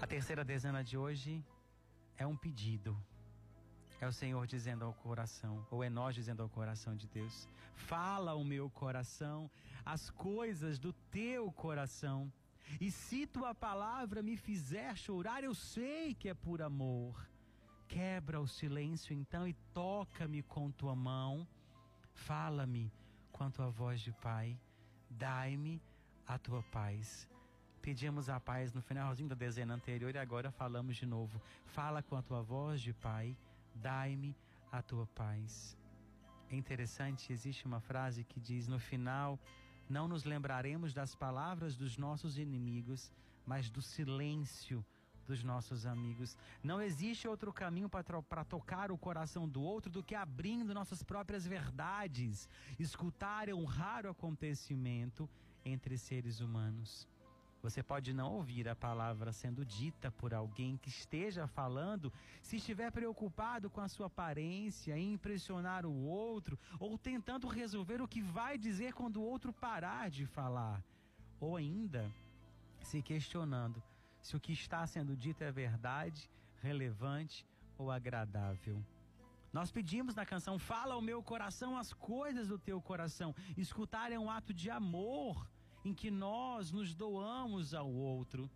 A 0.00 0.06
terceira 0.06 0.44
dezena 0.44 0.84
de 0.84 0.96
hoje 0.96 1.44
é 2.16 2.26
um 2.26 2.36
pedido. 2.36 2.96
É 4.00 4.06
o 4.06 4.12
Senhor 4.12 4.46
dizendo 4.46 4.84
ao 4.84 4.92
coração, 4.92 5.66
ou 5.70 5.82
é 5.82 5.88
nós 5.88 6.14
dizendo 6.14 6.42
ao 6.42 6.48
coração 6.48 6.94
de 6.94 7.08
Deus: 7.08 7.48
Fala 7.74 8.34
o 8.34 8.44
meu 8.44 8.68
coração 8.70 9.50
as 9.86 10.10
coisas 10.10 10.80
do 10.80 10.92
teu 10.92 11.50
coração. 11.52 12.32
E 12.80 12.90
se 12.90 13.26
tua 13.26 13.54
palavra 13.54 14.20
me 14.20 14.36
fizer 14.36 14.96
chorar, 14.96 15.44
eu 15.44 15.54
sei 15.54 16.12
que 16.12 16.28
é 16.28 16.34
por 16.34 16.60
amor. 16.60 17.30
Quebra 17.86 18.40
o 18.40 18.48
silêncio 18.48 19.14
então 19.14 19.46
e 19.46 19.54
toca-me 19.72 20.42
com 20.42 20.72
tua 20.72 20.96
mão. 20.96 21.46
Fala-me 22.12 22.92
com 23.30 23.44
a 23.44 23.50
tua 23.50 23.70
voz 23.70 24.00
de 24.00 24.10
Pai. 24.10 24.58
Dai-me 25.08 25.80
a 26.26 26.38
tua 26.38 26.62
paz. 26.64 27.28
Pedimos 27.80 28.28
a 28.28 28.40
paz 28.40 28.72
no 28.72 28.82
finalzinho 28.82 29.28
da 29.28 29.34
dezena 29.34 29.74
anterior 29.74 30.14
e 30.14 30.18
agora 30.18 30.50
falamos 30.50 30.96
de 30.96 31.06
novo. 31.06 31.40
Fala 31.66 32.02
com 32.02 32.16
a 32.16 32.22
tua 32.22 32.42
voz 32.42 32.80
de 32.80 32.92
Pai, 32.92 33.36
dai-me 33.74 34.34
a 34.72 34.82
tua 34.82 35.06
paz. 35.06 35.76
É 36.50 36.56
interessante, 36.56 37.32
existe 37.32 37.64
uma 37.64 37.80
frase 37.80 38.24
que 38.24 38.40
diz: 38.40 38.66
no 38.66 38.78
final, 38.78 39.38
não 39.88 40.08
nos 40.08 40.24
lembraremos 40.24 40.92
das 40.92 41.14
palavras 41.14 41.76
dos 41.76 41.96
nossos 41.96 42.38
inimigos, 42.38 43.12
mas 43.46 43.70
do 43.70 43.80
silêncio 43.80 44.84
dos 45.26 45.42
nossos 45.42 45.86
amigos. 45.86 46.36
Não 46.62 46.80
existe 46.80 47.26
outro 47.28 47.52
caminho 47.52 47.88
para 47.88 48.44
tocar 48.44 48.90
o 48.90 48.98
coração 48.98 49.48
do 49.48 49.60
outro 49.60 49.90
do 49.90 50.02
que 50.02 50.14
abrindo 50.14 50.74
nossas 50.74 51.02
próprias 51.02 51.46
verdades. 51.46 52.48
Escutar 52.78 53.48
é 53.48 53.54
um 53.54 53.64
raro 53.64 54.08
acontecimento 54.08 55.28
entre 55.66 55.98
seres 55.98 56.40
humanos. 56.40 57.08
Você 57.62 57.82
pode 57.82 58.12
não 58.14 58.32
ouvir 58.32 58.68
a 58.68 58.76
palavra 58.76 59.32
sendo 59.32 59.64
dita 59.64 60.08
por 60.12 60.32
alguém 60.32 60.76
que 60.76 60.88
esteja 60.88 61.48
falando, 61.48 62.12
se 62.40 62.56
estiver 62.56 62.92
preocupado 62.92 63.68
com 63.68 63.80
a 63.80 63.88
sua 63.88 64.06
aparência, 64.06 64.96
impressionar 64.96 65.84
o 65.84 66.04
outro, 66.04 66.56
ou 66.78 66.96
tentando 66.96 67.48
resolver 67.48 68.00
o 68.00 68.06
que 68.06 68.22
vai 68.22 68.56
dizer 68.56 68.92
quando 68.94 69.16
o 69.16 69.24
outro 69.24 69.52
parar 69.52 70.08
de 70.08 70.26
falar, 70.26 70.80
ou 71.40 71.56
ainda 71.56 72.08
se 72.82 73.02
questionando 73.02 73.82
se 74.22 74.36
o 74.36 74.40
que 74.40 74.52
está 74.52 74.86
sendo 74.86 75.16
dito 75.16 75.42
é 75.42 75.50
verdade, 75.50 76.30
relevante 76.62 77.44
ou 77.76 77.90
agradável. 77.90 78.80
Nós 79.52 79.72
pedimos 79.72 80.14
na 80.14 80.26
canção 80.26 80.58
Fala 80.58 80.94
ao 80.94 81.02
meu 81.02 81.22
coração 81.22 81.76
as 81.76 81.92
coisas 81.92 82.48
do 82.48 82.58
teu 82.58 82.80
coração. 82.80 83.34
Escutar 83.56 84.12
é 84.12 84.18
um 84.18 84.30
ato 84.30 84.52
de 84.52 84.70
amor 84.70 85.48
em 85.86 85.94
que 85.94 86.10
nós 86.10 86.72
nos 86.72 86.92
doamos 86.94 87.72
ao 87.72 87.88
outro. 87.88 88.50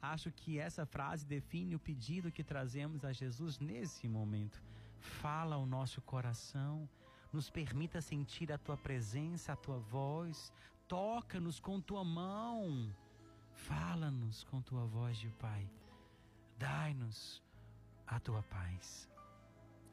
Acho 0.00 0.30
que 0.30 0.56
essa 0.56 0.86
frase 0.86 1.26
define 1.26 1.74
o 1.74 1.80
pedido 1.80 2.30
que 2.30 2.44
trazemos 2.44 3.04
a 3.04 3.12
Jesus 3.12 3.58
nesse 3.58 4.06
momento. 4.08 4.62
Fala 5.00 5.56
ao 5.56 5.66
nosso 5.66 6.00
coração, 6.00 6.88
nos 7.32 7.50
permita 7.50 8.00
sentir 8.00 8.52
a 8.52 8.58
tua 8.58 8.76
presença, 8.76 9.52
a 9.52 9.56
tua 9.56 9.78
voz, 9.78 10.52
toca-nos 10.86 11.58
com 11.58 11.80
tua 11.80 12.04
mão, 12.04 12.94
fala-nos 13.52 14.44
com 14.44 14.62
tua 14.62 14.86
voz 14.86 15.18
de 15.18 15.28
Pai. 15.44 15.68
Dai-nos 16.56 17.42
a 18.06 18.20
tua 18.20 18.44
paz. 18.44 19.10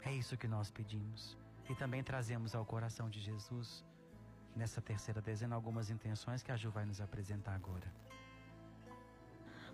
É 0.02 0.14
isso 0.14 0.38
que 0.38 0.48
nós 0.48 0.70
pedimos. 0.70 1.36
E 1.70 1.74
também 1.74 2.04
trazemos 2.04 2.54
ao 2.54 2.64
coração 2.66 3.10
de 3.10 3.20
Jesus, 3.20 3.84
nessa 4.58 4.82
terceira 4.82 5.22
dezena, 5.22 5.56
algumas 5.56 5.90
intenções 5.90 6.44
que 6.44 6.52
a 6.52 6.58
Ju 6.58 6.70
vai 6.70 6.86
nos 6.86 7.00
apresentar 7.00 7.56
agora. 7.56 7.88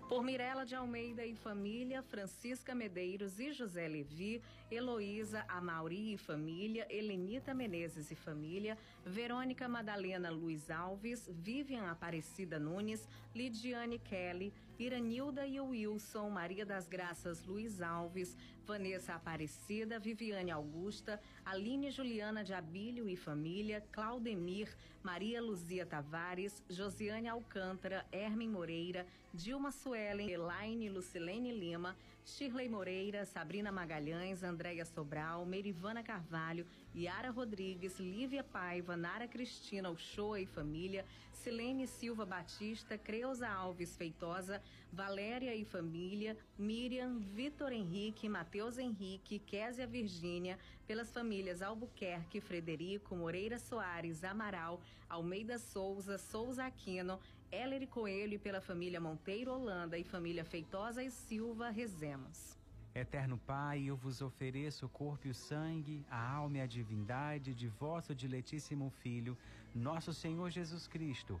Por 0.08 0.22
Mirela 0.22 0.66
de 0.66 0.74
Almeida 0.74 1.24
e 1.24 1.34
família, 1.34 2.02
Francisca 2.02 2.74
Medeiros 2.74 3.40
e 3.40 3.52
José 3.52 3.88
Levi, 3.88 4.42
Heloísa 4.70 5.46
Amauri 5.48 6.12
e 6.12 6.18
família, 6.18 6.86
Helenita 6.90 7.54
Menezes 7.54 8.10
e 8.10 8.14
família, 8.14 8.76
Verônica 9.04 9.66
Madalena 9.66 10.30
Luiz 10.30 10.70
Alves, 10.70 11.26
Vivian 11.32 11.90
Aparecida 11.90 12.58
Nunes, 12.58 13.08
Lidiane 13.34 13.98
Kelly, 13.98 14.52
Iranilda 14.78 15.46
e 15.46 15.58
Wilson, 15.58 16.28
Maria 16.28 16.66
das 16.66 16.86
Graças 16.86 17.42
Luiz 17.42 17.80
Alves, 17.80 18.36
Vanessa 18.64 19.14
Aparecida, 19.14 19.98
Viviane 19.98 20.50
Augusta, 20.50 21.20
Aline 21.44 21.90
Juliana 21.90 22.42
de 22.42 22.54
Abílio 22.54 23.08
e 23.08 23.14
família, 23.14 23.82
Claudemir, 23.92 24.74
Maria 25.02 25.40
Luzia 25.40 25.84
Tavares, 25.84 26.62
Josiane 26.68 27.28
Alcântara, 27.28 28.06
Hermin 28.10 28.48
Moreira, 28.48 29.06
Dilma 29.32 29.70
Suelen, 29.70 30.28
Elaine 30.30 30.88
Lucilene 30.88 31.52
Lima, 31.52 31.94
Shirley 32.24 32.68
Moreira, 32.70 33.26
Sabrina 33.26 33.70
Magalhães, 33.70 34.42
Andréia 34.42 34.84
Sobral, 34.86 35.44
Merivana 35.44 36.02
Carvalho, 36.02 36.64
Yara 36.94 37.30
Rodrigues, 37.30 37.98
Lívia 37.98 38.42
Paiva, 38.42 38.96
Nara 38.96 39.28
Cristina 39.28 39.90
Uchoa 39.90 40.40
e 40.40 40.46
família, 40.46 41.04
Silene 41.32 41.86
Silva 41.86 42.24
Batista, 42.24 42.96
Creuza 42.96 43.46
Alves 43.46 43.94
Feitosa, 43.94 44.62
Valéria 44.94 45.52
e 45.56 45.64
família, 45.64 46.36
Miriam, 46.56 47.18
Vitor 47.18 47.72
Henrique, 47.72 48.28
Matheus 48.28 48.78
Henrique, 48.78 49.40
Késia 49.40 49.88
Virgínia, 49.88 50.56
pelas 50.86 51.10
famílias 51.10 51.62
Albuquerque, 51.62 52.40
Frederico, 52.40 53.16
Moreira 53.16 53.58
Soares, 53.58 54.22
Amaral, 54.22 54.80
Almeida 55.08 55.58
Souza, 55.58 56.16
Souza 56.16 56.64
Aquino, 56.64 57.18
Heller 57.50 57.88
Coelho 57.88 58.34
e 58.34 58.38
pela 58.38 58.60
família 58.60 59.00
Monteiro 59.00 59.52
Holanda 59.52 59.98
e 59.98 60.04
família 60.04 60.44
Feitosa 60.44 61.02
e 61.02 61.10
Silva, 61.10 61.70
rezemos. 61.70 62.56
Eterno 62.94 63.36
Pai, 63.36 63.86
eu 63.86 63.96
vos 63.96 64.22
ofereço 64.22 64.86
o 64.86 64.88
corpo 64.88 65.26
e 65.26 65.30
o 65.30 65.34
sangue, 65.34 66.06
a 66.08 66.34
alma 66.36 66.58
e 66.58 66.60
a 66.60 66.66
divindade 66.66 67.52
de 67.52 67.66
vosso 67.66 68.14
diletíssimo 68.14 68.88
Filho, 69.02 69.36
nosso 69.74 70.14
Senhor 70.14 70.48
Jesus 70.50 70.86
Cristo, 70.86 71.40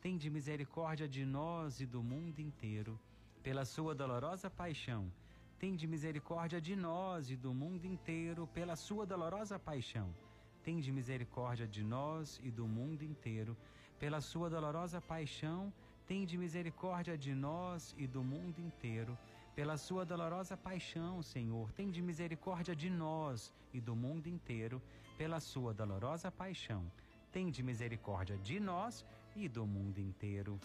Tende 0.00 0.30
misericórdia 0.30 1.08
de 1.08 1.24
nós 1.24 1.80
e 1.80 1.86
do 1.86 2.02
mundo 2.02 2.40
inteiro, 2.40 2.98
pela 3.42 3.64
sua 3.64 3.94
dolorosa 3.94 4.48
paixão. 4.48 5.12
Tende 5.58 5.86
misericórdia 5.86 6.60
de 6.60 6.74
nós 6.74 7.30
e 7.30 7.36
do 7.36 7.52
mundo 7.52 7.84
inteiro, 7.84 8.46
pela 8.54 8.76
sua 8.76 9.04
dolorosa 9.06 9.58
paixão. 9.58 10.14
Tende 10.62 10.90
misericórdia 10.90 11.66
de 11.66 11.82
nós 11.82 12.40
e 12.42 12.50
do 12.50 12.66
mundo 12.66 13.02
inteiro, 13.02 13.56
pela 13.98 14.20
sua 14.20 14.48
dolorosa 14.48 15.00
paixão 15.00 15.72
Tende 16.10 16.36
misericórdia 16.36 17.16
de 17.16 17.32
nós 17.32 17.94
e 17.96 18.04
do 18.04 18.20
mundo 18.20 18.58
inteiro. 18.58 19.16
Pela 19.54 19.76
sua 19.76 20.04
dolorosa 20.04 20.56
paixão, 20.56 21.22
Senhor, 21.22 21.70
tende 21.70 22.02
misericórdia 22.02 22.74
de 22.74 22.90
nós 22.90 23.52
e 23.72 23.80
do 23.80 23.94
mundo 23.94 24.26
inteiro. 24.26 24.82
Pela 25.16 25.38
sua 25.38 25.72
dolorosa 25.72 26.28
paixão, 26.28 26.90
tende 27.32 27.62
misericórdia 27.62 28.36
de 28.38 28.58
nós 28.60 29.04
e 29.34 29.48
do 29.48 29.66
mundo 29.66 29.98
inteiro. 29.98 30.58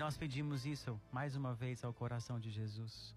Nós 0.00 0.16
pedimos 0.16 0.64
isso 0.64 0.98
mais 1.12 1.36
uma 1.36 1.52
vez 1.52 1.84
ao 1.84 1.92
coração 1.92 2.40
de 2.40 2.50
Jesus. 2.50 3.14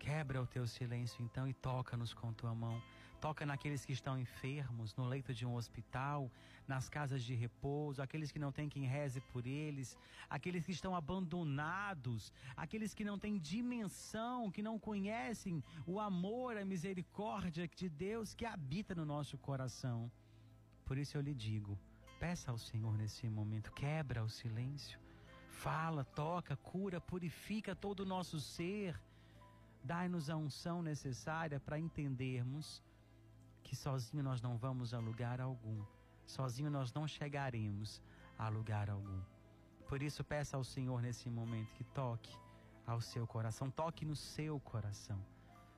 Quebra 0.00 0.42
o 0.42 0.46
teu 0.54 0.66
silêncio 0.66 1.22
então 1.24 1.46
e 1.46 1.54
toca-nos 1.54 2.12
com 2.12 2.32
tua 2.32 2.52
mão. 2.52 2.82
Toca 3.20 3.46
naqueles 3.46 3.84
que 3.84 3.92
estão 3.92 4.18
enfermos, 4.18 4.96
no 4.96 5.04
leito 5.06 5.32
de 5.32 5.46
um 5.46 5.54
hospital, 5.54 6.28
nas 6.66 6.88
casas 6.88 7.22
de 7.22 7.34
repouso, 7.34 8.02
aqueles 8.02 8.32
que 8.32 8.38
não 8.40 8.50
têm 8.50 8.68
quem 8.68 8.84
reze 8.84 9.20
por 9.32 9.46
eles, 9.46 9.96
aqueles 10.28 10.66
que 10.66 10.72
estão 10.72 10.92
abandonados, 10.92 12.32
aqueles 12.56 12.92
que 12.92 13.04
não 13.04 13.16
têm 13.16 13.38
dimensão, 13.38 14.50
que 14.50 14.64
não 14.64 14.76
conhecem 14.76 15.62
o 15.86 16.00
amor, 16.00 16.56
a 16.56 16.64
misericórdia 16.64 17.68
de 17.68 17.88
Deus 17.88 18.34
que 18.34 18.44
habita 18.44 18.92
no 18.92 19.04
nosso 19.04 19.38
coração. 19.38 20.10
Por 20.84 20.98
isso 20.98 21.16
eu 21.16 21.20
lhe 21.20 21.32
digo: 21.32 21.78
peça 22.18 22.50
ao 22.50 22.58
Senhor 22.58 22.98
nesse 22.98 23.28
momento, 23.28 23.70
quebra 23.70 24.24
o 24.24 24.28
silêncio 24.28 24.98
Fala, 25.50 26.04
toca, 26.04 26.56
cura, 26.56 27.00
purifica 27.00 27.74
todo 27.74 28.00
o 28.00 28.06
nosso 28.06 28.40
ser. 28.40 28.98
Dai-nos 29.82 30.30
a 30.30 30.36
unção 30.36 30.82
necessária 30.82 31.58
para 31.58 31.78
entendermos 31.78 32.82
que 33.62 33.76
sozinho 33.76 34.22
nós 34.22 34.40
não 34.40 34.56
vamos 34.56 34.94
a 34.94 34.98
lugar 34.98 35.40
algum. 35.40 35.84
Sozinho 36.24 36.70
nós 36.70 36.92
não 36.92 37.06
chegaremos 37.06 38.02
a 38.38 38.48
lugar 38.48 38.88
algum. 38.88 39.20
Por 39.88 40.02
isso, 40.02 40.22
peça 40.22 40.56
ao 40.56 40.64
Senhor 40.64 41.02
nesse 41.02 41.28
momento 41.28 41.74
que 41.74 41.84
toque 41.84 42.34
ao 42.86 43.00
seu 43.00 43.26
coração, 43.26 43.70
toque 43.70 44.04
no 44.04 44.16
seu 44.16 44.58
coração. 44.60 45.20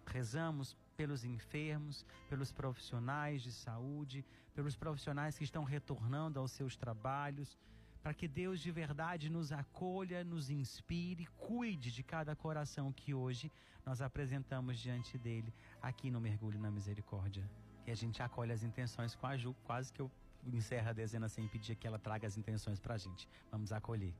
Rezamos 0.06 0.76
pelos 0.96 1.24
enfermos, 1.24 2.04
pelos 2.28 2.52
profissionais 2.52 3.42
de 3.42 3.50
saúde, 3.50 4.24
pelos 4.54 4.76
profissionais 4.76 5.36
que 5.38 5.44
estão 5.44 5.64
retornando 5.64 6.38
aos 6.38 6.52
seus 6.52 6.76
trabalhos 6.76 7.58
para 8.02 8.12
que 8.12 8.26
Deus 8.26 8.60
de 8.60 8.70
verdade 8.70 9.30
nos 9.30 9.52
acolha, 9.52 10.24
nos 10.24 10.50
inspire, 10.50 11.26
cuide 11.36 11.92
de 11.92 12.02
cada 12.02 12.34
coração 12.34 12.92
que 12.92 13.14
hoje 13.14 13.50
nós 13.86 14.00
apresentamos 14.00 14.78
diante 14.78 15.16
dele 15.16 15.54
aqui 15.80 16.10
no 16.10 16.20
Mergulho 16.20 16.58
na 16.58 16.70
Misericórdia. 16.70 17.48
E 17.86 17.90
a 17.90 17.94
gente 17.94 18.22
acolhe 18.22 18.52
as 18.52 18.62
intenções 18.62 19.14
com 19.14 19.26
a 19.26 19.36
Ju, 19.36 19.54
quase 19.64 19.92
que 19.92 20.00
eu 20.02 20.10
encerro 20.44 20.88
a 20.88 20.92
dezena 20.92 21.28
sem 21.28 21.46
pedir 21.46 21.76
que 21.76 21.86
ela 21.86 21.98
traga 21.98 22.26
as 22.26 22.36
intenções 22.36 22.80
para 22.80 22.94
a 22.94 22.98
gente. 22.98 23.28
Vamos 23.50 23.72
acolher. 23.72 24.14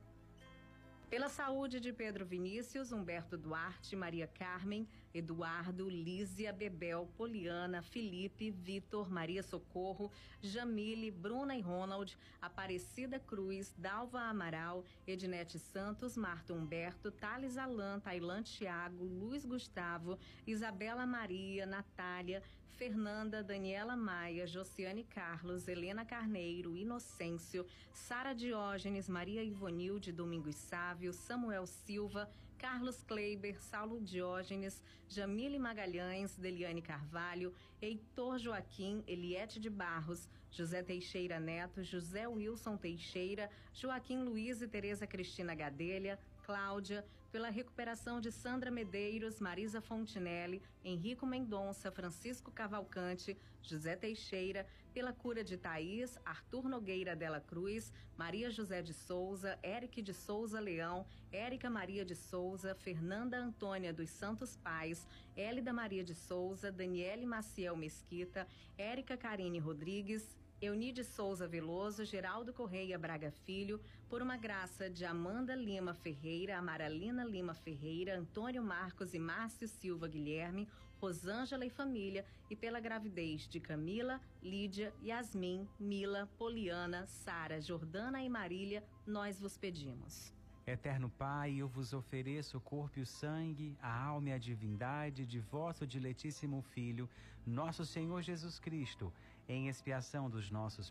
Pela 1.10 1.28
saúde 1.28 1.78
de 1.78 1.92
Pedro 1.92 2.24
Vinícius, 2.24 2.90
Humberto 2.90 3.36
Duarte, 3.36 3.94
Maria 3.94 4.26
Carmen, 4.26 4.88
Eduardo, 5.14 5.88
Lízia, 5.88 6.52
Bebel, 6.52 7.08
Poliana, 7.16 7.82
Felipe, 7.82 8.50
Vitor, 8.50 9.10
Maria 9.10 9.42
Socorro, 9.42 10.10
Jamile, 10.40 11.10
Bruna 11.10 11.56
e 11.56 11.60
Ronald, 11.60 12.16
Aparecida 12.40 13.18
Cruz, 13.18 13.72
Dalva 13.76 14.22
Amaral, 14.22 14.84
Ednete 15.06 15.58
Santos, 15.58 16.16
Marta 16.16 16.52
Humberto, 16.52 17.10
Thales 17.10 17.56
Alan, 17.56 18.00
Tailan 18.00 18.42
Tiago, 18.42 19.04
Luiz 19.04 19.44
Gustavo, 19.44 20.18
Isabela 20.46 21.06
Maria, 21.06 21.66
Natália, 21.66 22.42
Fernanda, 22.76 23.44
Daniela 23.44 23.96
Maia, 23.96 24.46
Josiane 24.46 25.04
Carlos, 25.04 25.68
Helena 25.68 26.04
Carneiro, 26.04 26.76
Inocêncio, 26.76 27.64
Sara 27.92 28.32
Diógenes, 28.32 29.08
Maria 29.08 29.44
Ivonilde, 29.44 30.10
Domingos 30.10 30.56
Sávio, 30.56 31.12
Samuel 31.12 31.66
Silva, 31.66 32.28
Carlos 32.62 33.02
Kleiber, 33.02 33.60
Saulo 33.60 34.00
Diógenes, 34.00 34.80
Jamile 35.08 35.58
Magalhães, 35.58 36.36
Deliane 36.36 36.80
Carvalho, 36.80 37.52
Heitor 37.82 38.38
Joaquim, 38.38 39.02
Eliette 39.08 39.58
de 39.58 39.68
Barros, 39.68 40.28
José 40.48 40.80
Teixeira 40.80 41.40
Neto, 41.40 41.82
José 41.82 42.28
Wilson 42.28 42.76
Teixeira, 42.76 43.50
Joaquim 43.74 44.22
Luiz 44.22 44.62
e 44.62 44.68
Tereza 44.68 45.08
Cristina 45.08 45.56
Gadelha, 45.56 46.20
Cláudia, 46.42 47.04
pela 47.30 47.48
recuperação 47.48 48.20
de 48.20 48.30
Sandra 48.30 48.70
Medeiros, 48.70 49.40
Marisa 49.40 49.80
Fontinelli, 49.80 50.62
Henrico 50.84 51.24
Mendonça, 51.24 51.90
Francisco 51.90 52.50
Cavalcante, 52.50 53.36
José 53.62 53.96
Teixeira, 53.96 54.66
pela 54.92 55.12
cura 55.12 55.42
de 55.42 55.56
Thaís, 55.56 56.18
Arthur 56.24 56.68
Nogueira 56.68 57.16
Dela 57.16 57.40
Cruz, 57.40 57.90
Maria 58.18 58.50
José 58.50 58.82
de 58.82 58.92
Souza, 58.92 59.58
Eric 59.62 60.02
de 60.02 60.12
Souza 60.12 60.60
Leão, 60.60 61.06
Érica 61.32 61.70
Maria 61.70 62.04
de 62.04 62.14
Souza, 62.14 62.74
Fernanda 62.74 63.38
Antônia 63.38 63.92
dos 63.92 64.10
Santos 64.10 64.56
Pais, 64.56 65.06
Hélida 65.34 65.72
Maria 65.72 66.04
de 66.04 66.14
Souza, 66.14 66.70
Daniele 66.70 67.24
Maciel 67.24 67.76
Mesquita, 67.76 68.46
Érica 68.76 69.16
Karine 69.16 69.58
Rodrigues, 69.58 70.36
Eunide 70.62 71.02
Souza 71.02 71.48
Veloso, 71.48 72.04
Geraldo 72.04 72.52
Correia 72.52 72.96
Braga 72.96 73.32
Filho, 73.32 73.80
por 74.08 74.22
uma 74.22 74.36
graça 74.36 74.88
de 74.88 75.04
Amanda 75.04 75.56
Lima 75.56 75.92
Ferreira, 75.92 76.56
Amaralina 76.56 77.24
Lima 77.24 77.52
Ferreira, 77.52 78.16
Antônio 78.16 78.62
Marcos 78.62 79.12
e 79.12 79.18
Márcio 79.18 79.66
Silva 79.66 80.06
Guilherme, 80.06 80.68
Rosângela 81.00 81.66
e 81.66 81.70
família, 81.70 82.24
e 82.48 82.54
pela 82.54 82.78
gravidez 82.78 83.48
de 83.48 83.58
Camila, 83.58 84.20
Lídia, 84.40 84.94
Yasmin, 85.02 85.68
Mila, 85.80 86.28
Poliana, 86.38 87.08
Sara, 87.08 87.60
Jordana 87.60 88.22
e 88.22 88.28
Marília, 88.28 88.84
nós 89.04 89.40
vos 89.40 89.58
pedimos. 89.58 90.32
Eterno 90.64 91.10
Pai, 91.10 91.56
eu 91.56 91.66
vos 91.66 91.92
ofereço 91.92 92.58
o 92.58 92.60
corpo 92.60 93.00
e 93.00 93.02
o 93.02 93.06
sangue, 93.06 93.76
a 93.82 94.04
alma 94.04 94.28
e 94.28 94.32
a 94.32 94.38
divindade 94.38 95.26
de 95.26 95.40
vosso 95.40 95.84
diletíssimo 95.84 96.62
Filho, 96.62 97.10
nosso 97.44 97.84
Senhor 97.84 98.22
Jesus 98.22 98.60
Cristo, 98.60 99.12
em 99.48 99.68
expiação 99.68 100.30
dos 100.30 100.50
nossos 100.50 100.90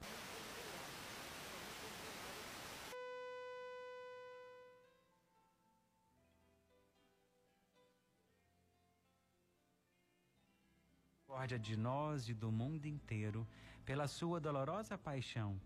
misericórdia 11.41 11.57
de 11.57 11.75
nós 11.75 12.29
e 12.29 12.33
do 12.33 12.51
mundo 12.51 12.85
inteiro, 12.85 13.47
pela 13.85 14.07
sua 14.07 14.39
dolorosa 14.39 14.97
paixão. 14.97 15.59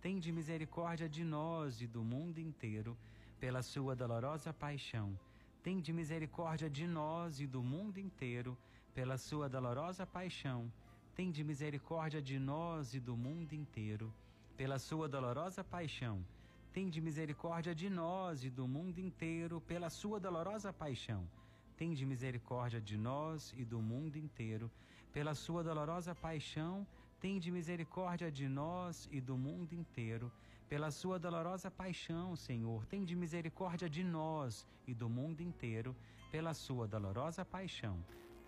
Tende 0.00 0.32
misericórdia 0.32 1.08
de 1.08 1.22
nós 1.22 1.80
e 1.80 1.86
do 1.86 2.02
mundo 2.02 2.38
inteiro, 2.40 2.96
pela 3.38 3.62
sua 3.62 3.94
dolorosa 3.94 4.52
paixão. 4.52 5.18
Tende 5.62 5.92
misericórdia 5.92 6.68
de 6.68 6.86
nós 6.86 7.38
e 7.38 7.46
do 7.46 7.62
mundo 7.62 7.98
inteiro, 7.98 8.58
pela 8.92 9.16
sua 9.16 9.48
dolorosa 9.48 10.04
paixão 10.06 10.72
Tende 11.14 11.42
misericórdia 11.44 12.22
de 12.22 12.38
nós 12.38 12.94
e 12.94 13.00
do 13.00 13.16
mundo 13.16 13.52
inteiro, 13.52 14.12
pela 14.56 14.78
sua 14.78 15.08
dolorosa 15.08 15.62
paixão. 15.62 16.24
Tende 16.72 17.00
misericórdia 17.00 17.74
de 17.74 17.90
nós 17.90 18.44
e 18.44 18.50
do 18.50 18.66
mundo 18.66 18.98
inteiro, 18.98 19.60
pela 19.60 19.90
sua 19.90 20.20
dolorosa 20.20 20.72
paixão. 20.72 21.28
Tende 21.76 22.06
misericórdia 22.06 22.80
de 22.80 22.96
nós 22.96 23.52
e 23.56 23.64
do 23.64 23.80
mundo 23.80 24.16
inteiro, 24.16 24.70
pela 25.12 25.34
sua 25.34 25.64
dolorosa 25.64 26.14
paixão. 26.14 26.86
Tende 27.20 27.50
misericórdia 27.50 28.30
de 28.30 28.48
nós 28.48 29.08
e 29.10 29.20
do 29.20 29.36
mundo 29.36 29.72
inteiro, 29.72 30.30
pela 30.68 30.90
sua 30.90 31.18
dolorosa 31.18 31.70
paixão, 31.70 32.36
Senhor. 32.36 32.86
Tende 32.86 33.16
misericórdia 33.16 33.90
de 33.90 34.04
nós 34.04 34.64
e 34.86 34.94
do 34.94 35.08
mundo 35.08 35.40
inteiro, 35.40 35.96
pela 36.30 36.54
sua 36.54 36.86
dolorosa 36.86 37.44
paixão. 37.44 37.98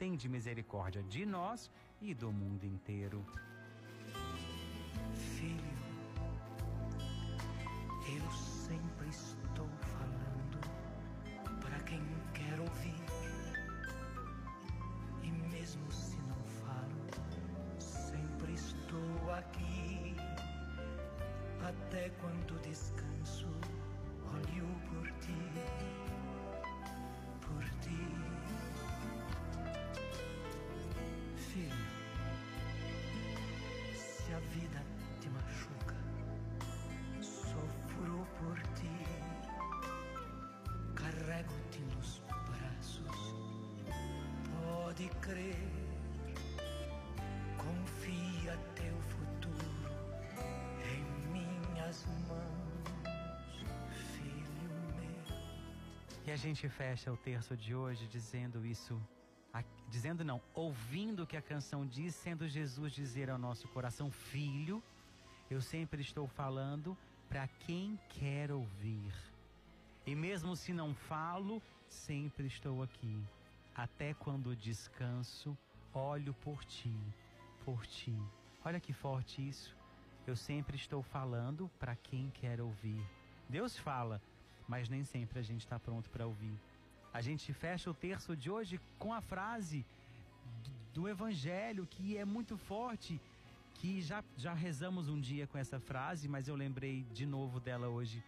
Tende 0.03 0.29
misericórdia 0.29 1.01
de 1.05 1.25
nós 1.25 1.71
e 2.01 2.13
do 2.13 2.33
mundo 2.33 2.65
inteiro. 2.65 3.25
Filho, 5.15 5.79
eu 8.09 8.31
sempre 8.33 9.09
estou 9.09 9.69
falando 9.95 10.59
para 11.61 11.79
quem 11.85 12.03
quer 12.35 12.59
ouvir. 12.59 12.97
E 15.23 15.31
mesmo 15.31 15.93
se 15.93 16.17
não 16.23 16.43
falo, 16.65 17.79
sempre 17.79 18.55
estou 18.55 19.31
aqui. 19.31 20.17
Até 21.65 22.09
quando 22.21 22.61
descanso, 22.63 23.47
olho 24.35 24.67
por 24.91 25.09
ti, 25.21 26.02
crer, 45.23 45.57
confia 47.57 48.59
teu 48.75 48.97
futuro 49.13 49.91
em 50.85 51.33
minhas 51.33 52.05
mãos, 52.29 53.65
filho 54.17 54.71
meu. 54.99 55.37
E 56.27 56.31
a 56.31 56.37
gente 56.37 56.69
fecha 56.69 57.11
o 57.13 57.17
terço 57.17 57.57
de 57.57 57.75
hoje 57.75 58.07
dizendo 58.07 58.67
isso 58.67 59.01
dizendo 59.89 60.25
não, 60.25 60.41
ouvindo 60.55 61.23
o 61.23 61.27
que 61.27 61.37
a 61.37 61.43
canção 61.43 61.87
diz, 61.87 62.15
sendo 62.15 62.49
Jesus 62.49 62.95
dizer 62.95 63.29
ao 63.29 63.37
nosso 63.37 63.69
coração, 63.69 64.11
filho, 64.11 64.83
eu 65.51 65.61
sempre 65.61 66.01
estou 66.01 66.27
falando 66.27 66.97
para 67.29 67.47
quem 67.47 68.01
quer 68.09 68.51
ouvir. 68.51 69.13
E 70.07 70.15
mesmo 70.15 70.57
se 70.57 70.73
não 70.73 70.95
falo, 70.95 71.63
sempre 71.87 72.47
estou 72.47 72.83
aqui. 72.83 73.23
Até 73.75 74.13
quando 74.15 74.55
descanso, 74.55 75.57
olho 75.95 76.35
por 76.35 76.65
ti, 76.65 76.95
por 77.65 77.87
ti. 77.87 78.17
Olha 78.65 78.79
que 78.79 78.93
forte 78.93 79.47
isso. 79.47 79.75
Eu 80.27 80.37
sempre 80.37 80.77
estou 80.77 81.03
falando 81.03 81.71
para 81.79 81.97
quem 81.97 82.31
quer 82.31 82.61
ouvir. 82.61 83.03
Deus 83.49 83.77
fala, 83.77 84.21
mas 84.69 84.89
nem 84.89 85.05
sempre 85.05 85.39
a 85.39 85.43
gente 85.43 85.61
está 85.61 85.79
pronto 85.79 86.11
para 86.11 86.27
ouvir. 86.27 86.57
A 87.13 87.21
gente 87.21 87.53
fecha 87.53 87.91
o 87.91 87.95
terço 87.95 88.37
de 88.37 88.51
hoje 88.51 88.81
com 88.99 89.13
a 89.13 89.21
frase 89.21 89.85
do 90.95 91.09
Evangelho 91.09 91.87
que 91.87 92.17
é 92.17 92.25
muito 92.25 92.57
forte, 92.57 93.21
que 93.75 94.01
já, 94.01 94.23
já 94.37 94.53
rezamos 94.53 95.09
um 95.09 95.21
dia 95.21 95.47
com 95.47 95.59
essa 95.59 95.81
frase, 95.81 96.29
mas 96.29 96.47
eu 96.47 96.55
lembrei 96.55 97.03
de 97.13 97.27
novo 97.27 97.59
dela 97.59 97.89
hoje. 97.89 98.23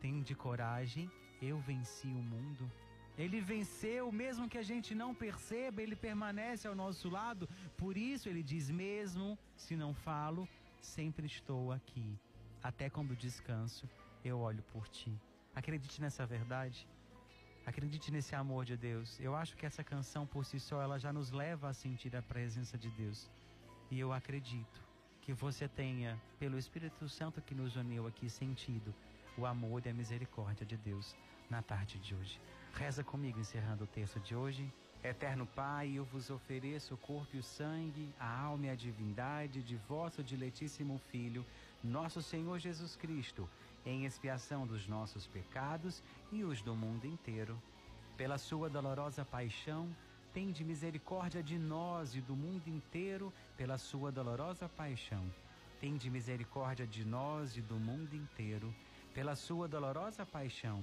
Tenho 0.00 0.22
de 0.22 0.34
coragem, 0.34 1.10
eu 1.40 1.58
venci 1.60 2.08
o 2.08 2.22
mundo. 2.22 2.70
Ele 3.18 3.40
venceu, 3.40 4.10
mesmo 4.10 4.48
que 4.48 4.56
a 4.56 4.62
gente 4.62 4.94
não 4.94 5.14
perceba, 5.14 5.82
ele 5.82 5.94
permanece 5.94 6.66
ao 6.66 6.74
nosso 6.74 7.08
lado. 7.10 7.48
Por 7.76 7.96
isso 7.96 8.28
ele 8.28 8.42
diz: 8.42 8.70
mesmo 8.70 9.38
se 9.54 9.76
não 9.76 9.92
falo, 9.92 10.48
sempre 10.80 11.26
estou 11.26 11.72
aqui. 11.72 12.18
Até 12.62 12.88
quando 12.88 13.16
descanso, 13.16 13.88
eu 14.24 14.38
olho 14.38 14.62
por 14.72 14.88
ti. 14.88 15.12
Acredite 15.54 16.00
nessa 16.00 16.24
verdade. 16.24 16.88
Acredite 17.66 18.10
nesse 18.10 18.34
amor 18.34 18.64
de 18.64 18.76
Deus. 18.76 19.20
Eu 19.20 19.36
acho 19.36 19.56
que 19.56 19.66
essa 19.66 19.84
canção 19.84 20.26
por 20.26 20.44
si 20.44 20.58
só 20.58 20.80
ela 20.80 20.98
já 20.98 21.12
nos 21.12 21.30
leva 21.30 21.68
a 21.68 21.74
sentir 21.74 22.16
a 22.16 22.22
presença 22.22 22.78
de 22.78 22.90
Deus. 22.90 23.30
E 23.90 24.00
eu 24.00 24.12
acredito 24.12 24.80
que 25.20 25.32
você 25.32 25.68
tenha, 25.68 26.20
pelo 26.38 26.58
Espírito 26.58 27.08
Santo 27.08 27.40
que 27.40 27.54
nos 27.54 27.76
uniu 27.76 28.06
aqui, 28.06 28.28
sentido 28.28 28.92
o 29.36 29.46
amor 29.46 29.84
e 29.86 29.90
a 29.90 29.94
misericórdia 29.94 30.66
de 30.66 30.76
Deus 30.76 31.16
na 31.48 31.62
tarde 31.62 31.98
de 31.98 32.14
hoje. 32.14 32.40
Reza 32.74 33.04
comigo 33.04 33.38
encerrando 33.38 33.84
o 33.84 33.86
texto 33.86 34.18
de 34.20 34.34
hoje. 34.34 34.72
Eterno 35.04 35.46
Pai, 35.46 35.92
eu 35.94 36.04
vos 36.04 36.30
ofereço 36.30 36.94
o 36.94 36.98
corpo 36.98 37.36
e 37.36 37.38
o 37.38 37.42
sangue, 37.42 38.14
a 38.18 38.40
alma 38.40 38.66
e 38.66 38.70
a 38.70 38.74
divindade 38.74 39.62
de 39.62 39.76
vosso 39.76 40.22
diletíssimo 40.22 41.00
Filho, 41.10 41.44
nosso 41.82 42.22
Senhor 42.22 42.58
Jesus 42.58 42.96
Cristo 42.96 43.48
em 43.84 44.04
expiação 44.04 44.66
dos 44.66 44.86
nossos 44.86 45.26
pecados 45.26 46.02
e 46.30 46.44
os 46.44 46.62
do 46.62 46.74
mundo 46.74 47.04
inteiro. 47.04 47.60
Pela 48.16 48.38
sua 48.38 48.68
dolorosa 48.68 49.24
paixão, 49.24 49.88
tende 50.32 50.64
misericórdia 50.64 51.42
de 51.42 51.58
nós 51.58 52.14
e 52.14 52.20
do 52.20 52.36
mundo 52.36 52.68
inteiro, 52.68 53.32
pela 53.56 53.76
sua 53.76 54.12
dolorosa 54.12 54.68
paixão. 54.68 55.24
Tende 55.80 56.08
misericórdia 56.08 56.86
de 56.86 57.04
nós 57.04 57.56
e 57.56 57.60
do 57.60 57.74
mundo 57.74 58.14
inteiro, 58.14 58.72
pela 59.12 59.34
sua 59.34 59.66
dolorosa 59.66 60.24
paixão. 60.24 60.82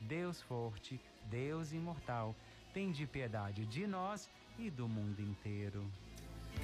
Deus 0.00 0.40
Forte, 0.42 1.00
Deus 1.24 1.72
Imortal, 1.72 2.34
tem 2.72 2.90
de 2.92 3.06
piedade 3.06 3.66
de 3.66 3.86
nós 3.86 4.30
e 4.58 4.70
do 4.70 4.88
mundo 4.88 5.20
inteiro. 5.20 5.90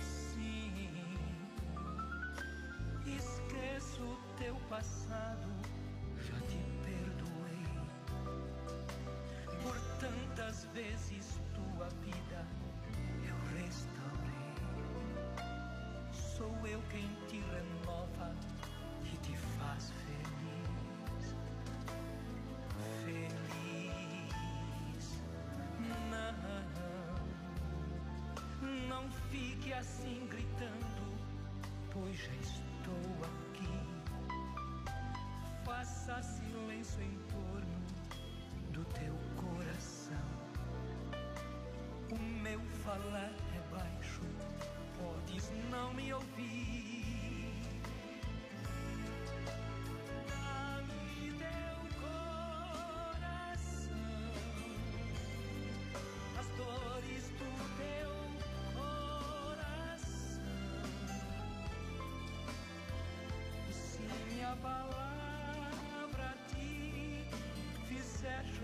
Sim, 0.01 0.95
esqueço 3.07 4.19
teu 4.39 4.55
passado, 4.69 5.49
já 6.19 6.39
te 6.47 6.59
perdoei. 6.85 7.65
Por 9.63 9.79
tantas 9.99 10.65
vezes 10.75 11.41
tua 11.55 11.89
vida 12.01 12.47
eu 13.27 13.37
restaurei. 13.57 14.55
Sou 16.13 16.67
eu 16.67 16.83
quem 16.91 17.09
te 17.29 17.41
renova 17.41 18.35
e 19.05 19.17
te 19.19 19.37
faz 19.37 19.91
feliz. 19.91 20.04
Fique 29.65 29.73
assim 29.73 30.29
gritando, 30.31 31.19
pois 31.91 32.19
já 32.19 32.35
estou 32.35 33.15
aqui. 33.25 33.67
Faça 35.65 36.23
silêncio 36.23 37.03
em 37.03 37.19
torno 37.33 37.81
do 38.73 38.85
teu 38.85 39.15
coração. 39.37 40.29
O 42.13 42.19
meu 42.43 42.61
falar 42.85 43.33
é 43.55 43.75
baixo, 43.75 44.21
podes 44.99 45.51
não 45.71 45.95
me 45.95 46.13
ouvir. 46.13 46.94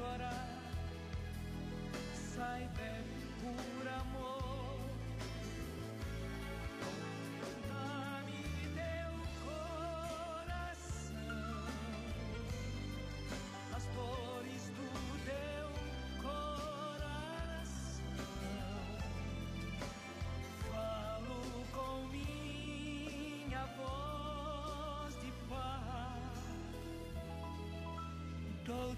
Chorar, 0.00 0.48
saiba 2.14 2.80
é 2.80 3.19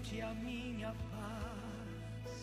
dou-te 0.03 0.21
a 0.21 0.33
minha 0.35 0.93
paz. 1.11 2.33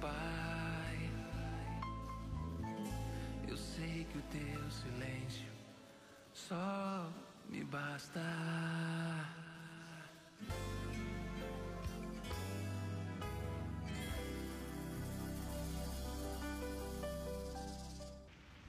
Pai, 0.00 1.10
eu 3.48 3.56
sei 3.56 4.04
que 4.04 4.18
o 4.18 4.22
teu 4.22 4.70
silêncio 4.70 5.52
só 6.32 7.10
me 7.48 7.64
basta. 7.64 8.20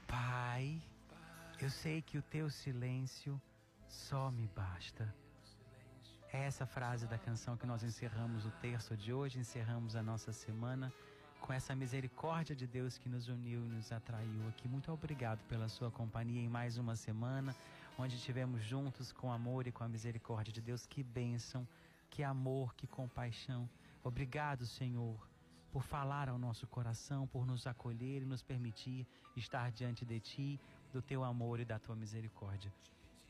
Pai, 0.06 0.80
eu 1.60 1.70
sei 1.70 2.02
que 2.02 2.18
o 2.18 2.22
teu 2.22 2.48
silêncio 2.50 3.40
só 3.92 4.30
me 4.30 4.48
basta. 4.48 5.14
É 6.32 6.44
essa 6.44 6.64
frase 6.64 7.06
da 7.06 7.18
canção 7.18 7.58
que 7.58 7.66
nós 7.66 7.82
encerramos 7.82 8.46
o 8.46 8.50
terço 8.52 8.96
de 8.96 9.12
hoje, 9.12 9.38
encerramos 9.38 9.94
a 9.94 10.02
nossa 10.02 10.32
semana 10.32 10.90
com 11.42 11.52
essa 11.52 11.74
misericórdia 11.74 12.56
de 12.56 12.66
Deus 12.66 12.96
que 12.96 13.08
nos 13.08 13.28
uniu 13.28 13.60
e 13.66 13.68
nos 13.68 13.92
atraiu 13.92 14.48
aqui. 14.48 14.66
Muito 14.66 14.90
obrigado 14.90 15.44
pela 15.46 15.68
sua 15.68 15.90
companhia 15.90 16.40
em 16.40 16.48
mais 16.48 16.78
uma 16.78 16.96
semana, 16.96 17.54
onde 17.98 18.16
estivemos 18.16 18.62
juntos 18.64 19.12
com 19.12 19.30
amor 19.30 19.66
e 19.66 19.72
com 19.72 19.84
a 19.84 19.88
misericórdia 19.88 20.54
de 20.54 20.62
Deus. 20.62 20.86
Que 20.86 21.02
bênção, 21.02 21.68
que 22.08 22.22
amor, 22.22 22.74
que 22.74 22.86
compaixão. 22.86 23.68
Obrigado, 24.02 24.64
Senhor, 24.64 25.28
por 25.70 25.82
falar 25.82 26.30
ao 26.30 26.38
nosso 26.38 26.66
coração, 26.66 27.26
por 27.26 27.44
nos 27.46 27.66
acolher 27.66 28.22
e 28.22 28.26
nos 28.26 28.42
permitir 28.42 29.06
estar 29.36 29.70
diante 29.70 30.06
de 30.06 30.18
Ti, 30.18 30.60
do 30.90 31.02
Teu 31.02 31.22
amor 31.22 31.60
e 31.60 31.64
da 31.66 31.78
Tua 31.78 31.94
misericórdia. 31.94 32.72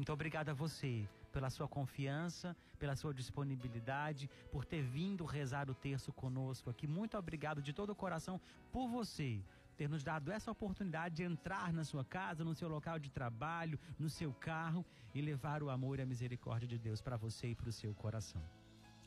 Muito 0.03 0.13
obrigado 0.13 0.49
a 0.49 0.53
você 0.53 1.09
pela 1.31 1.49
sua 1.49 1.69
confiança, 1.69 2.57
pela 2.77 2.97
sua 2.97 3.15
disponibilidade, 3.15 4.29
por 4.51 4.65
ter 4.65 4.83
vindo 4.83 5.25
rezar 5.25 5.71
o 5.71 5.75
terço 5.77 6.13
conosco 6.13 6.69
aqui. 6.69 6.89
Muito 6.89 7.17
obrigado 7.17 7.63
de 7.63 7.73
todo 7.73 7.91
o 7.91 7.95
coração 7.95 8.41
por 8.73 8.89
você 8.89 9.41
ter 9.77 9.89
nos 9.89 10.03
dado 10.03 10.33
essa 10.33 10.51
oportunidade 10.51 11.15
de 11.15 11.23
entrar 11.23 11.73
na 11.73 11.85
sua 11.85 12.05
casa, 12.05 12.43
no 12.43 12.53
seu 12.53 12.69
local 12.69 12.99
de 12.99 13.13
trabalho, 13.13 13.79
no 13.97 14.11
seu 14.11 14.33
carro 14.33 14.85
e 15.15 15.23
levar 15.23 15.63
o 15.63 15.71
amor 15.71 16.01
e 16.01 16.03
a 16.03 16.07
misericórdia 16.07 16.67
de 16.67 16.81
Deus 16.81 17.01
para 17.01 17.17
você 17.17 17.51
e 17.51 17.55
para 17.55 17.69
o 17.69 17.73
seu 17.73 17.95
coração. 17.95 18.43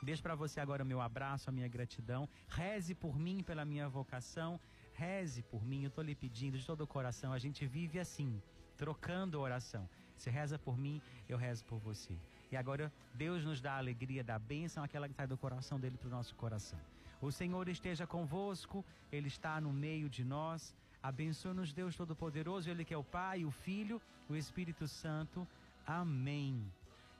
Deixo 0.00 0.22
para 0.22 0.36
você 0.36 0.60
agora 0.60 0.84
o 0.84 0.86
meu 0.86 1.00
abraço, 1.00 1.50
a 1.50 1.52
minha 1.52 1.66
gratidão. 1.66 2.28
Reze 2.48 2.94
por 2.94 3.18
mim, 3.18 3.42
pela 3.42 3.64
minha 3.64 3.88
vocação. 3.88 4.60
Reze 4.98 5.42
por 5.42 5.64
mim, 5.64 5.82
eu 5.84 5.88
estou 5.88 6.02
lhe 6.02 6.14
pedindo 6.24 6.58
de 6.58 6.66
todo 6.66 6.80
o 6.80 6.86
coração. 6.86 7.32
A 7.32 7.38
gente 7.38 7.64
vive 7.64 8.00
assim, 8.00 8.42
trocando 8.76 9.40
oração. 9.40 9.88
Você 10.16 10.28
reza 10.28 10.58
por 10.58 10.76
mim, 10.76 11.00
eu 11.28 11.38
rezo 11.38 11.64
por 11.66 11.78
você. 11.78 12.14
E 12.50 12.56
agora 12.56 12.92
Deus 13.14 13.44
nos 13.44 13.60
dá 13.60 13.74
a 13.74 13.78
alegria 13.78 14.24
da 14.24 14.36
bênção, 14.40 14.82
aquela 14.82 15.08
que 15.08 15.14
sai 15.14 15.28
do 15.28 15.38
coração 15.38 15.78
dele 15.78 15.96
para 15.96 16.08
o 16.08 16.10
nosso 16.10 16.34
coração. 16.34 16.80
O 17.20 17.30
Senhor 17.30 17.68
esteja 17.68 18.08
convosco, 18.08 18.84
Ele 19.12 19.28
está 19.28 19.60
no 19.60 19.72
meio 19.72 20.08
de 20.08 20.24
nós. 20.24 20.74
Abençoe-nos, 21.00 21.72
Deus 21.72 21.94
Todo-Poderoso, 21.94 22.68
Ele 22.68 22.84
que 22.84 22.92
é 22.92 22.98
o 22.98 23.04
Pai, 23.04 23.44
o 23.44 23.52
Filho, 23.52 24.02
o 24.28 24.34
Espírito 24.34 24.88
Santo. 24.88 25.46
Amém. 25.86 26.52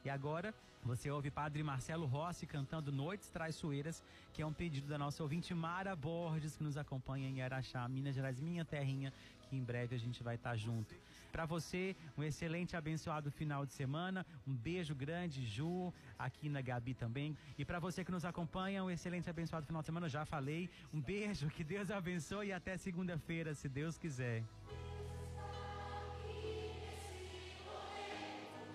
E 0.05 0.11
agora 0.11 0.53
você 0.89 1.11
ouve 1.11 1.31
Padre 1.31 1.63
Marcelo 1.63 2.07
Rossi 2.07 2.47
cantando 2.47 2.91
Noites 2.91 3.29
Traiçoeiras, 3.29 4.03
que 4.33 4.41
é 4.41 4.47
um 4.47 4.55
pedido 4.55 4.89
da 4.89 4.97
nossa 4.97 5.23
ouvinte 5.23 5.53
Mara 5.53 5.95
Borges, 5.95 6.57
que 6.57 6.65
nos 6.65 6.79
acompanha 6.79 7.29
em 7.29 7.43
Araxá, 7.43 7.87
Minas 7.87 8.15
Gerais, 8.15 8.41
minha 8.41 8.65
terrinha, 8.65 9.13
que 9.43 9.55
em 9.55 9.63
breve 9.63 9.95
a 9.95 9.99
gente 9.99 10.23
vai 10.23 10.37
estar 10.37 10.57
junto. 10.57 10.95
Para 11.31 11.45
você, 11.45 11.95
um 12.17 12.23
excelente 12.23 12.75
abençoado 12.75 13.31
final 13.31 13.67
de 13.67 13.75
semana. 13.75 14.25
Um 14.47 14.55
beijo 14.55 14.95
grande, 14.95 15.45
Ju, 15.45 15.93
aqui 16.19 16.49
na 16.49 16.63
Gabi 16.63 16.95
também. 16.95 17.37
E 17.59 17.67
para 17.67 17.79
você 17.79 18.03
que 18.03 18.11
nos 18.11 18.25
acompanha, 18.25 18.83
um 18.83 18.91
excelente 18.91 19.29
abençoado 19.29 19.67
final 19.67 19.83
de 19.83 19.87
semana. 19.87 20.09
Já 20.09 20.25
falei. 20.25 20.71
Um 20.93 21.03
beijo, 21.03 21.51
que 21.51 21.63
Deus 21.63 21.91
abençoe 21.91 22.47
e 22.47 22.53
até 22.55 22.79
segunda-feira, 22.79 23.55
se 23.55 23.69
Deus 23.69 23.99
quiser. 23.99 24.43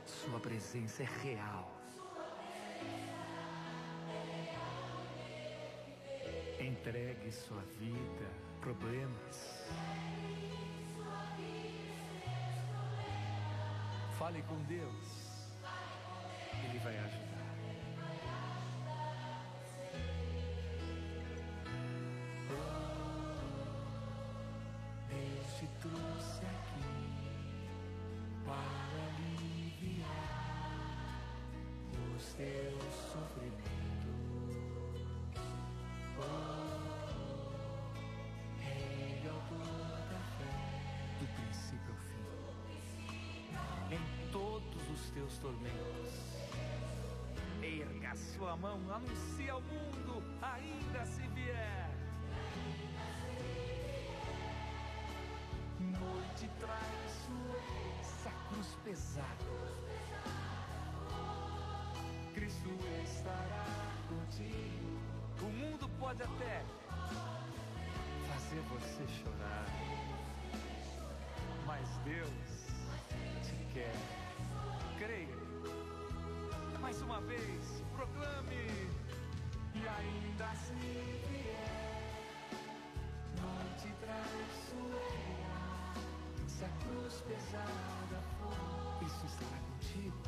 Sua 0.05 0.39
presença 0.39 1.01
é 1.01 1.07
real. 1.23 1.82
entregue 6.83 7.31
sua 7.31 7.61
vida, 7.79 8.27
problemas. 8.59 9.69
Fale 14.19 14.41
com 14.41 14.61
Deus. 14.63 15.47
Ele 16.65 16.79
vai 16.79 16.97
ajudar. 16.97 17.32
Teus 45.33 45.37
tormentos. 45.37 46.13
Erga 47.61 48.15
sua 48.15 48.55
mão, 48.57 48.79
anuncie 48.91 49.49
ao 49.49 49.61
mundo, 49.61 50.23
ainda 50.41 51.05
se 51.05 51.21
vier. 51.29 51.89
Noite 55.79 56.49
traiçoeira, 56.59 57.99
essa 58.01 58.29
cruz 58.49 58.77
pesada. 58.83 59.25
Cristo 62.33 62.69
estará 63.03 63.65
contigo. 64.09 64.99
O 65.41 65.45
mundo 65.45 65.89
pode 65.99 66.21
até 66.23 66.63
fazer 68.27 68.61
você 68.61 69.07
chorar, 69.07 69.65
mas 71.65 71.87
Deus 72.05 72.29
te 73.43 73.73
quer. 73.73 74.22
Mais 76.83 77.01
uma 77.01 77.21
vez, 77.21 77.81
proclame. 77.95 78.67
E 79.73 79.87
ainda 79.87 80.53
se 80.53 80.73
vier 81.29 82.49
noite 83.41 83.87
traiçoeira, 84.01 85.53
se 86.45 86.65
a 86.65 86.69
cruz 86.83 87.21
pesada 87.21 88.21
for, 88.37 89.05
isso 89.05 89.25
estará 89.25 89.57
contigo. 89.61 90.21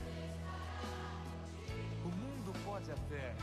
O 2.06 2.08
mundo 2.08 2.53
pode 2.64 2.89
até 2.89 3.36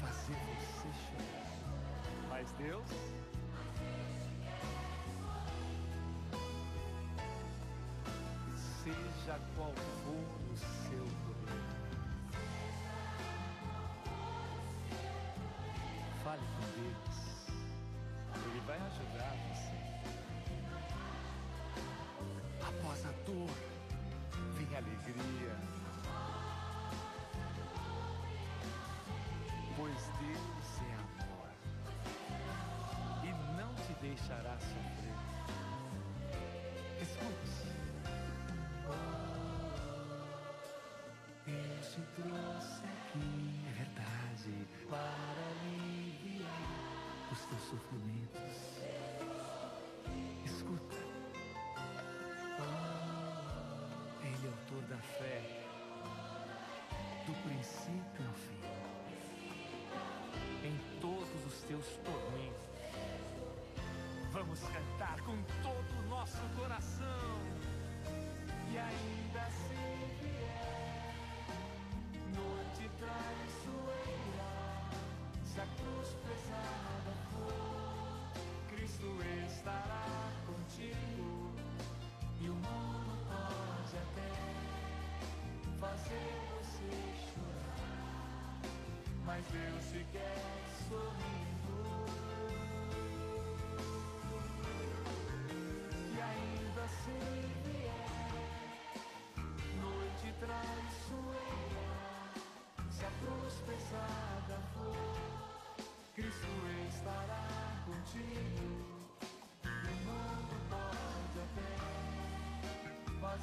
fazer 0.00 0.38
você 0.54 0.88
chorar, 1.10 2.28
mas 2.28 2.52
Deus 2.52 2.88
seja 8.86 9.36
qual 9.56 9.72
for 10.04 10.24
o 10.48 10.56
seu 10.56 11.04
problema. 11.24 11.74
Fale 16.22 16.46
com 16.54 16.66
Deus. 16.80 17.16
Ele 18.44 18.60
vai 18.64 18.78
ajudar 18.78 19.34
você. 19.48 19.78
Após 22.62 23.06
a 23.06 23.12
dor, 23.26 23.50
vem 24.54 24.74
a 24.74 24.78
alegria. 24.78 25.56
Pois 29.76 30.02
Deus 30.20 30.68
é 30.80 30.94
amor 30.94 31.50
e 33.24 33.30
não 33.60 33.74
te 33.74 33.92
deixará 34.00 34.56
sofrer. 34.60 35.05
Te 41.96 42.02
trouxe 42.20 42.84
aqui, 42.84 43.64
é 43.66 43.72
verdade, 43.72 44.68
para 44.90 45.10
aliviar 45.62 46.46
os 47.32 47.40
teus 47.46 47.62
sofrimentos. 47.62 48.56
Escuta. 50.44 50.96
Oh, 52.60 54.24
Ele 54.26 54.44
é 54.44 54.48
autor 54.48 54.82
da 54.90 54.98
fé, 54.98 55.40
do 57.26 57.32
princípio 57.48 58.26
ao 58.26 58.34
fim. 58.34 58.60
Em 60.66 61.00
todos 61.00 61.46
os 61.46 61.62
teus 61.62 61.86
tormentos. 62.04 62.66
Vamos 64.32 64.60
cantar 64.60 65.18
com 65.22 65.42
todo 65.62 65.98
o 65.98 66.08
nosso 66.10 66.42
coração. 66.58 67.40
E 68.70 68.76
ainda 68.76 69.50
se 69.50 69.74
vier 70.20 70.95
noite 72.36 72.90
traiçoeira, 72.98 74.52
se 75.44 75.60
a 75.60 75.66
cruz 75.78 76.08
pesada 76.24 77.12
for, 77.32 78.74
Cristo 78.74 79.08
estará 79.46 80.32
contigo. 80.46 81.50
E 82.40 82.48
o 82.48 82.54
mundo 82.54 83.16
pode 83.28 83.96
até 84.04 84.32
fazer 85.80 86.30
você 86.58 86.90
chorar, 87.32 88.60
mas 89.24 89.44
Deus 89.46 89.84
te 89.90 90.06
quer 90.12 90.36
sorrindo. 90.88 91.45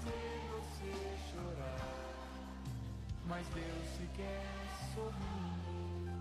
Fazer 0.03 0.49
você 0.51 0.91
chorar, 1.31 1.87
mas 3.25 3.47
Deus 3.49 3.97
te 3.97 4.07
quer 4.15 4.43
sorrindo. 4.93 6.11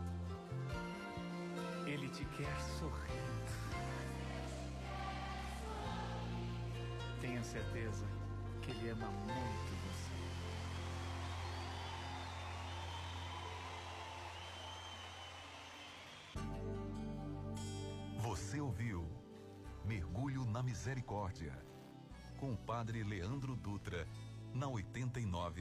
Ele 1.87 2.09
te 2.09 2.25
quer 2.37 2.61
sorrindo. 2.79 3.13
Tenha 7.21 7.43
certeza 7.43 8.07
que 8.63 8.71
Ele 8.71 8.91
ama 8.91 9.07
muito 9.07 9.73
você. 9.87 10.13
Você 18.19 18.61
ouviu 18.61 19.09
Mergulho 19.85 20.45
na 20.47 20.63
Misericórdia 20.63 21.72
com 22.43 22.55
o 22.55 22.57
Padre 22.57 23.05
Leandro 23.05 23.55
Dutra 23.55 24.05
na 24.53 24.67
89 24.67 25.61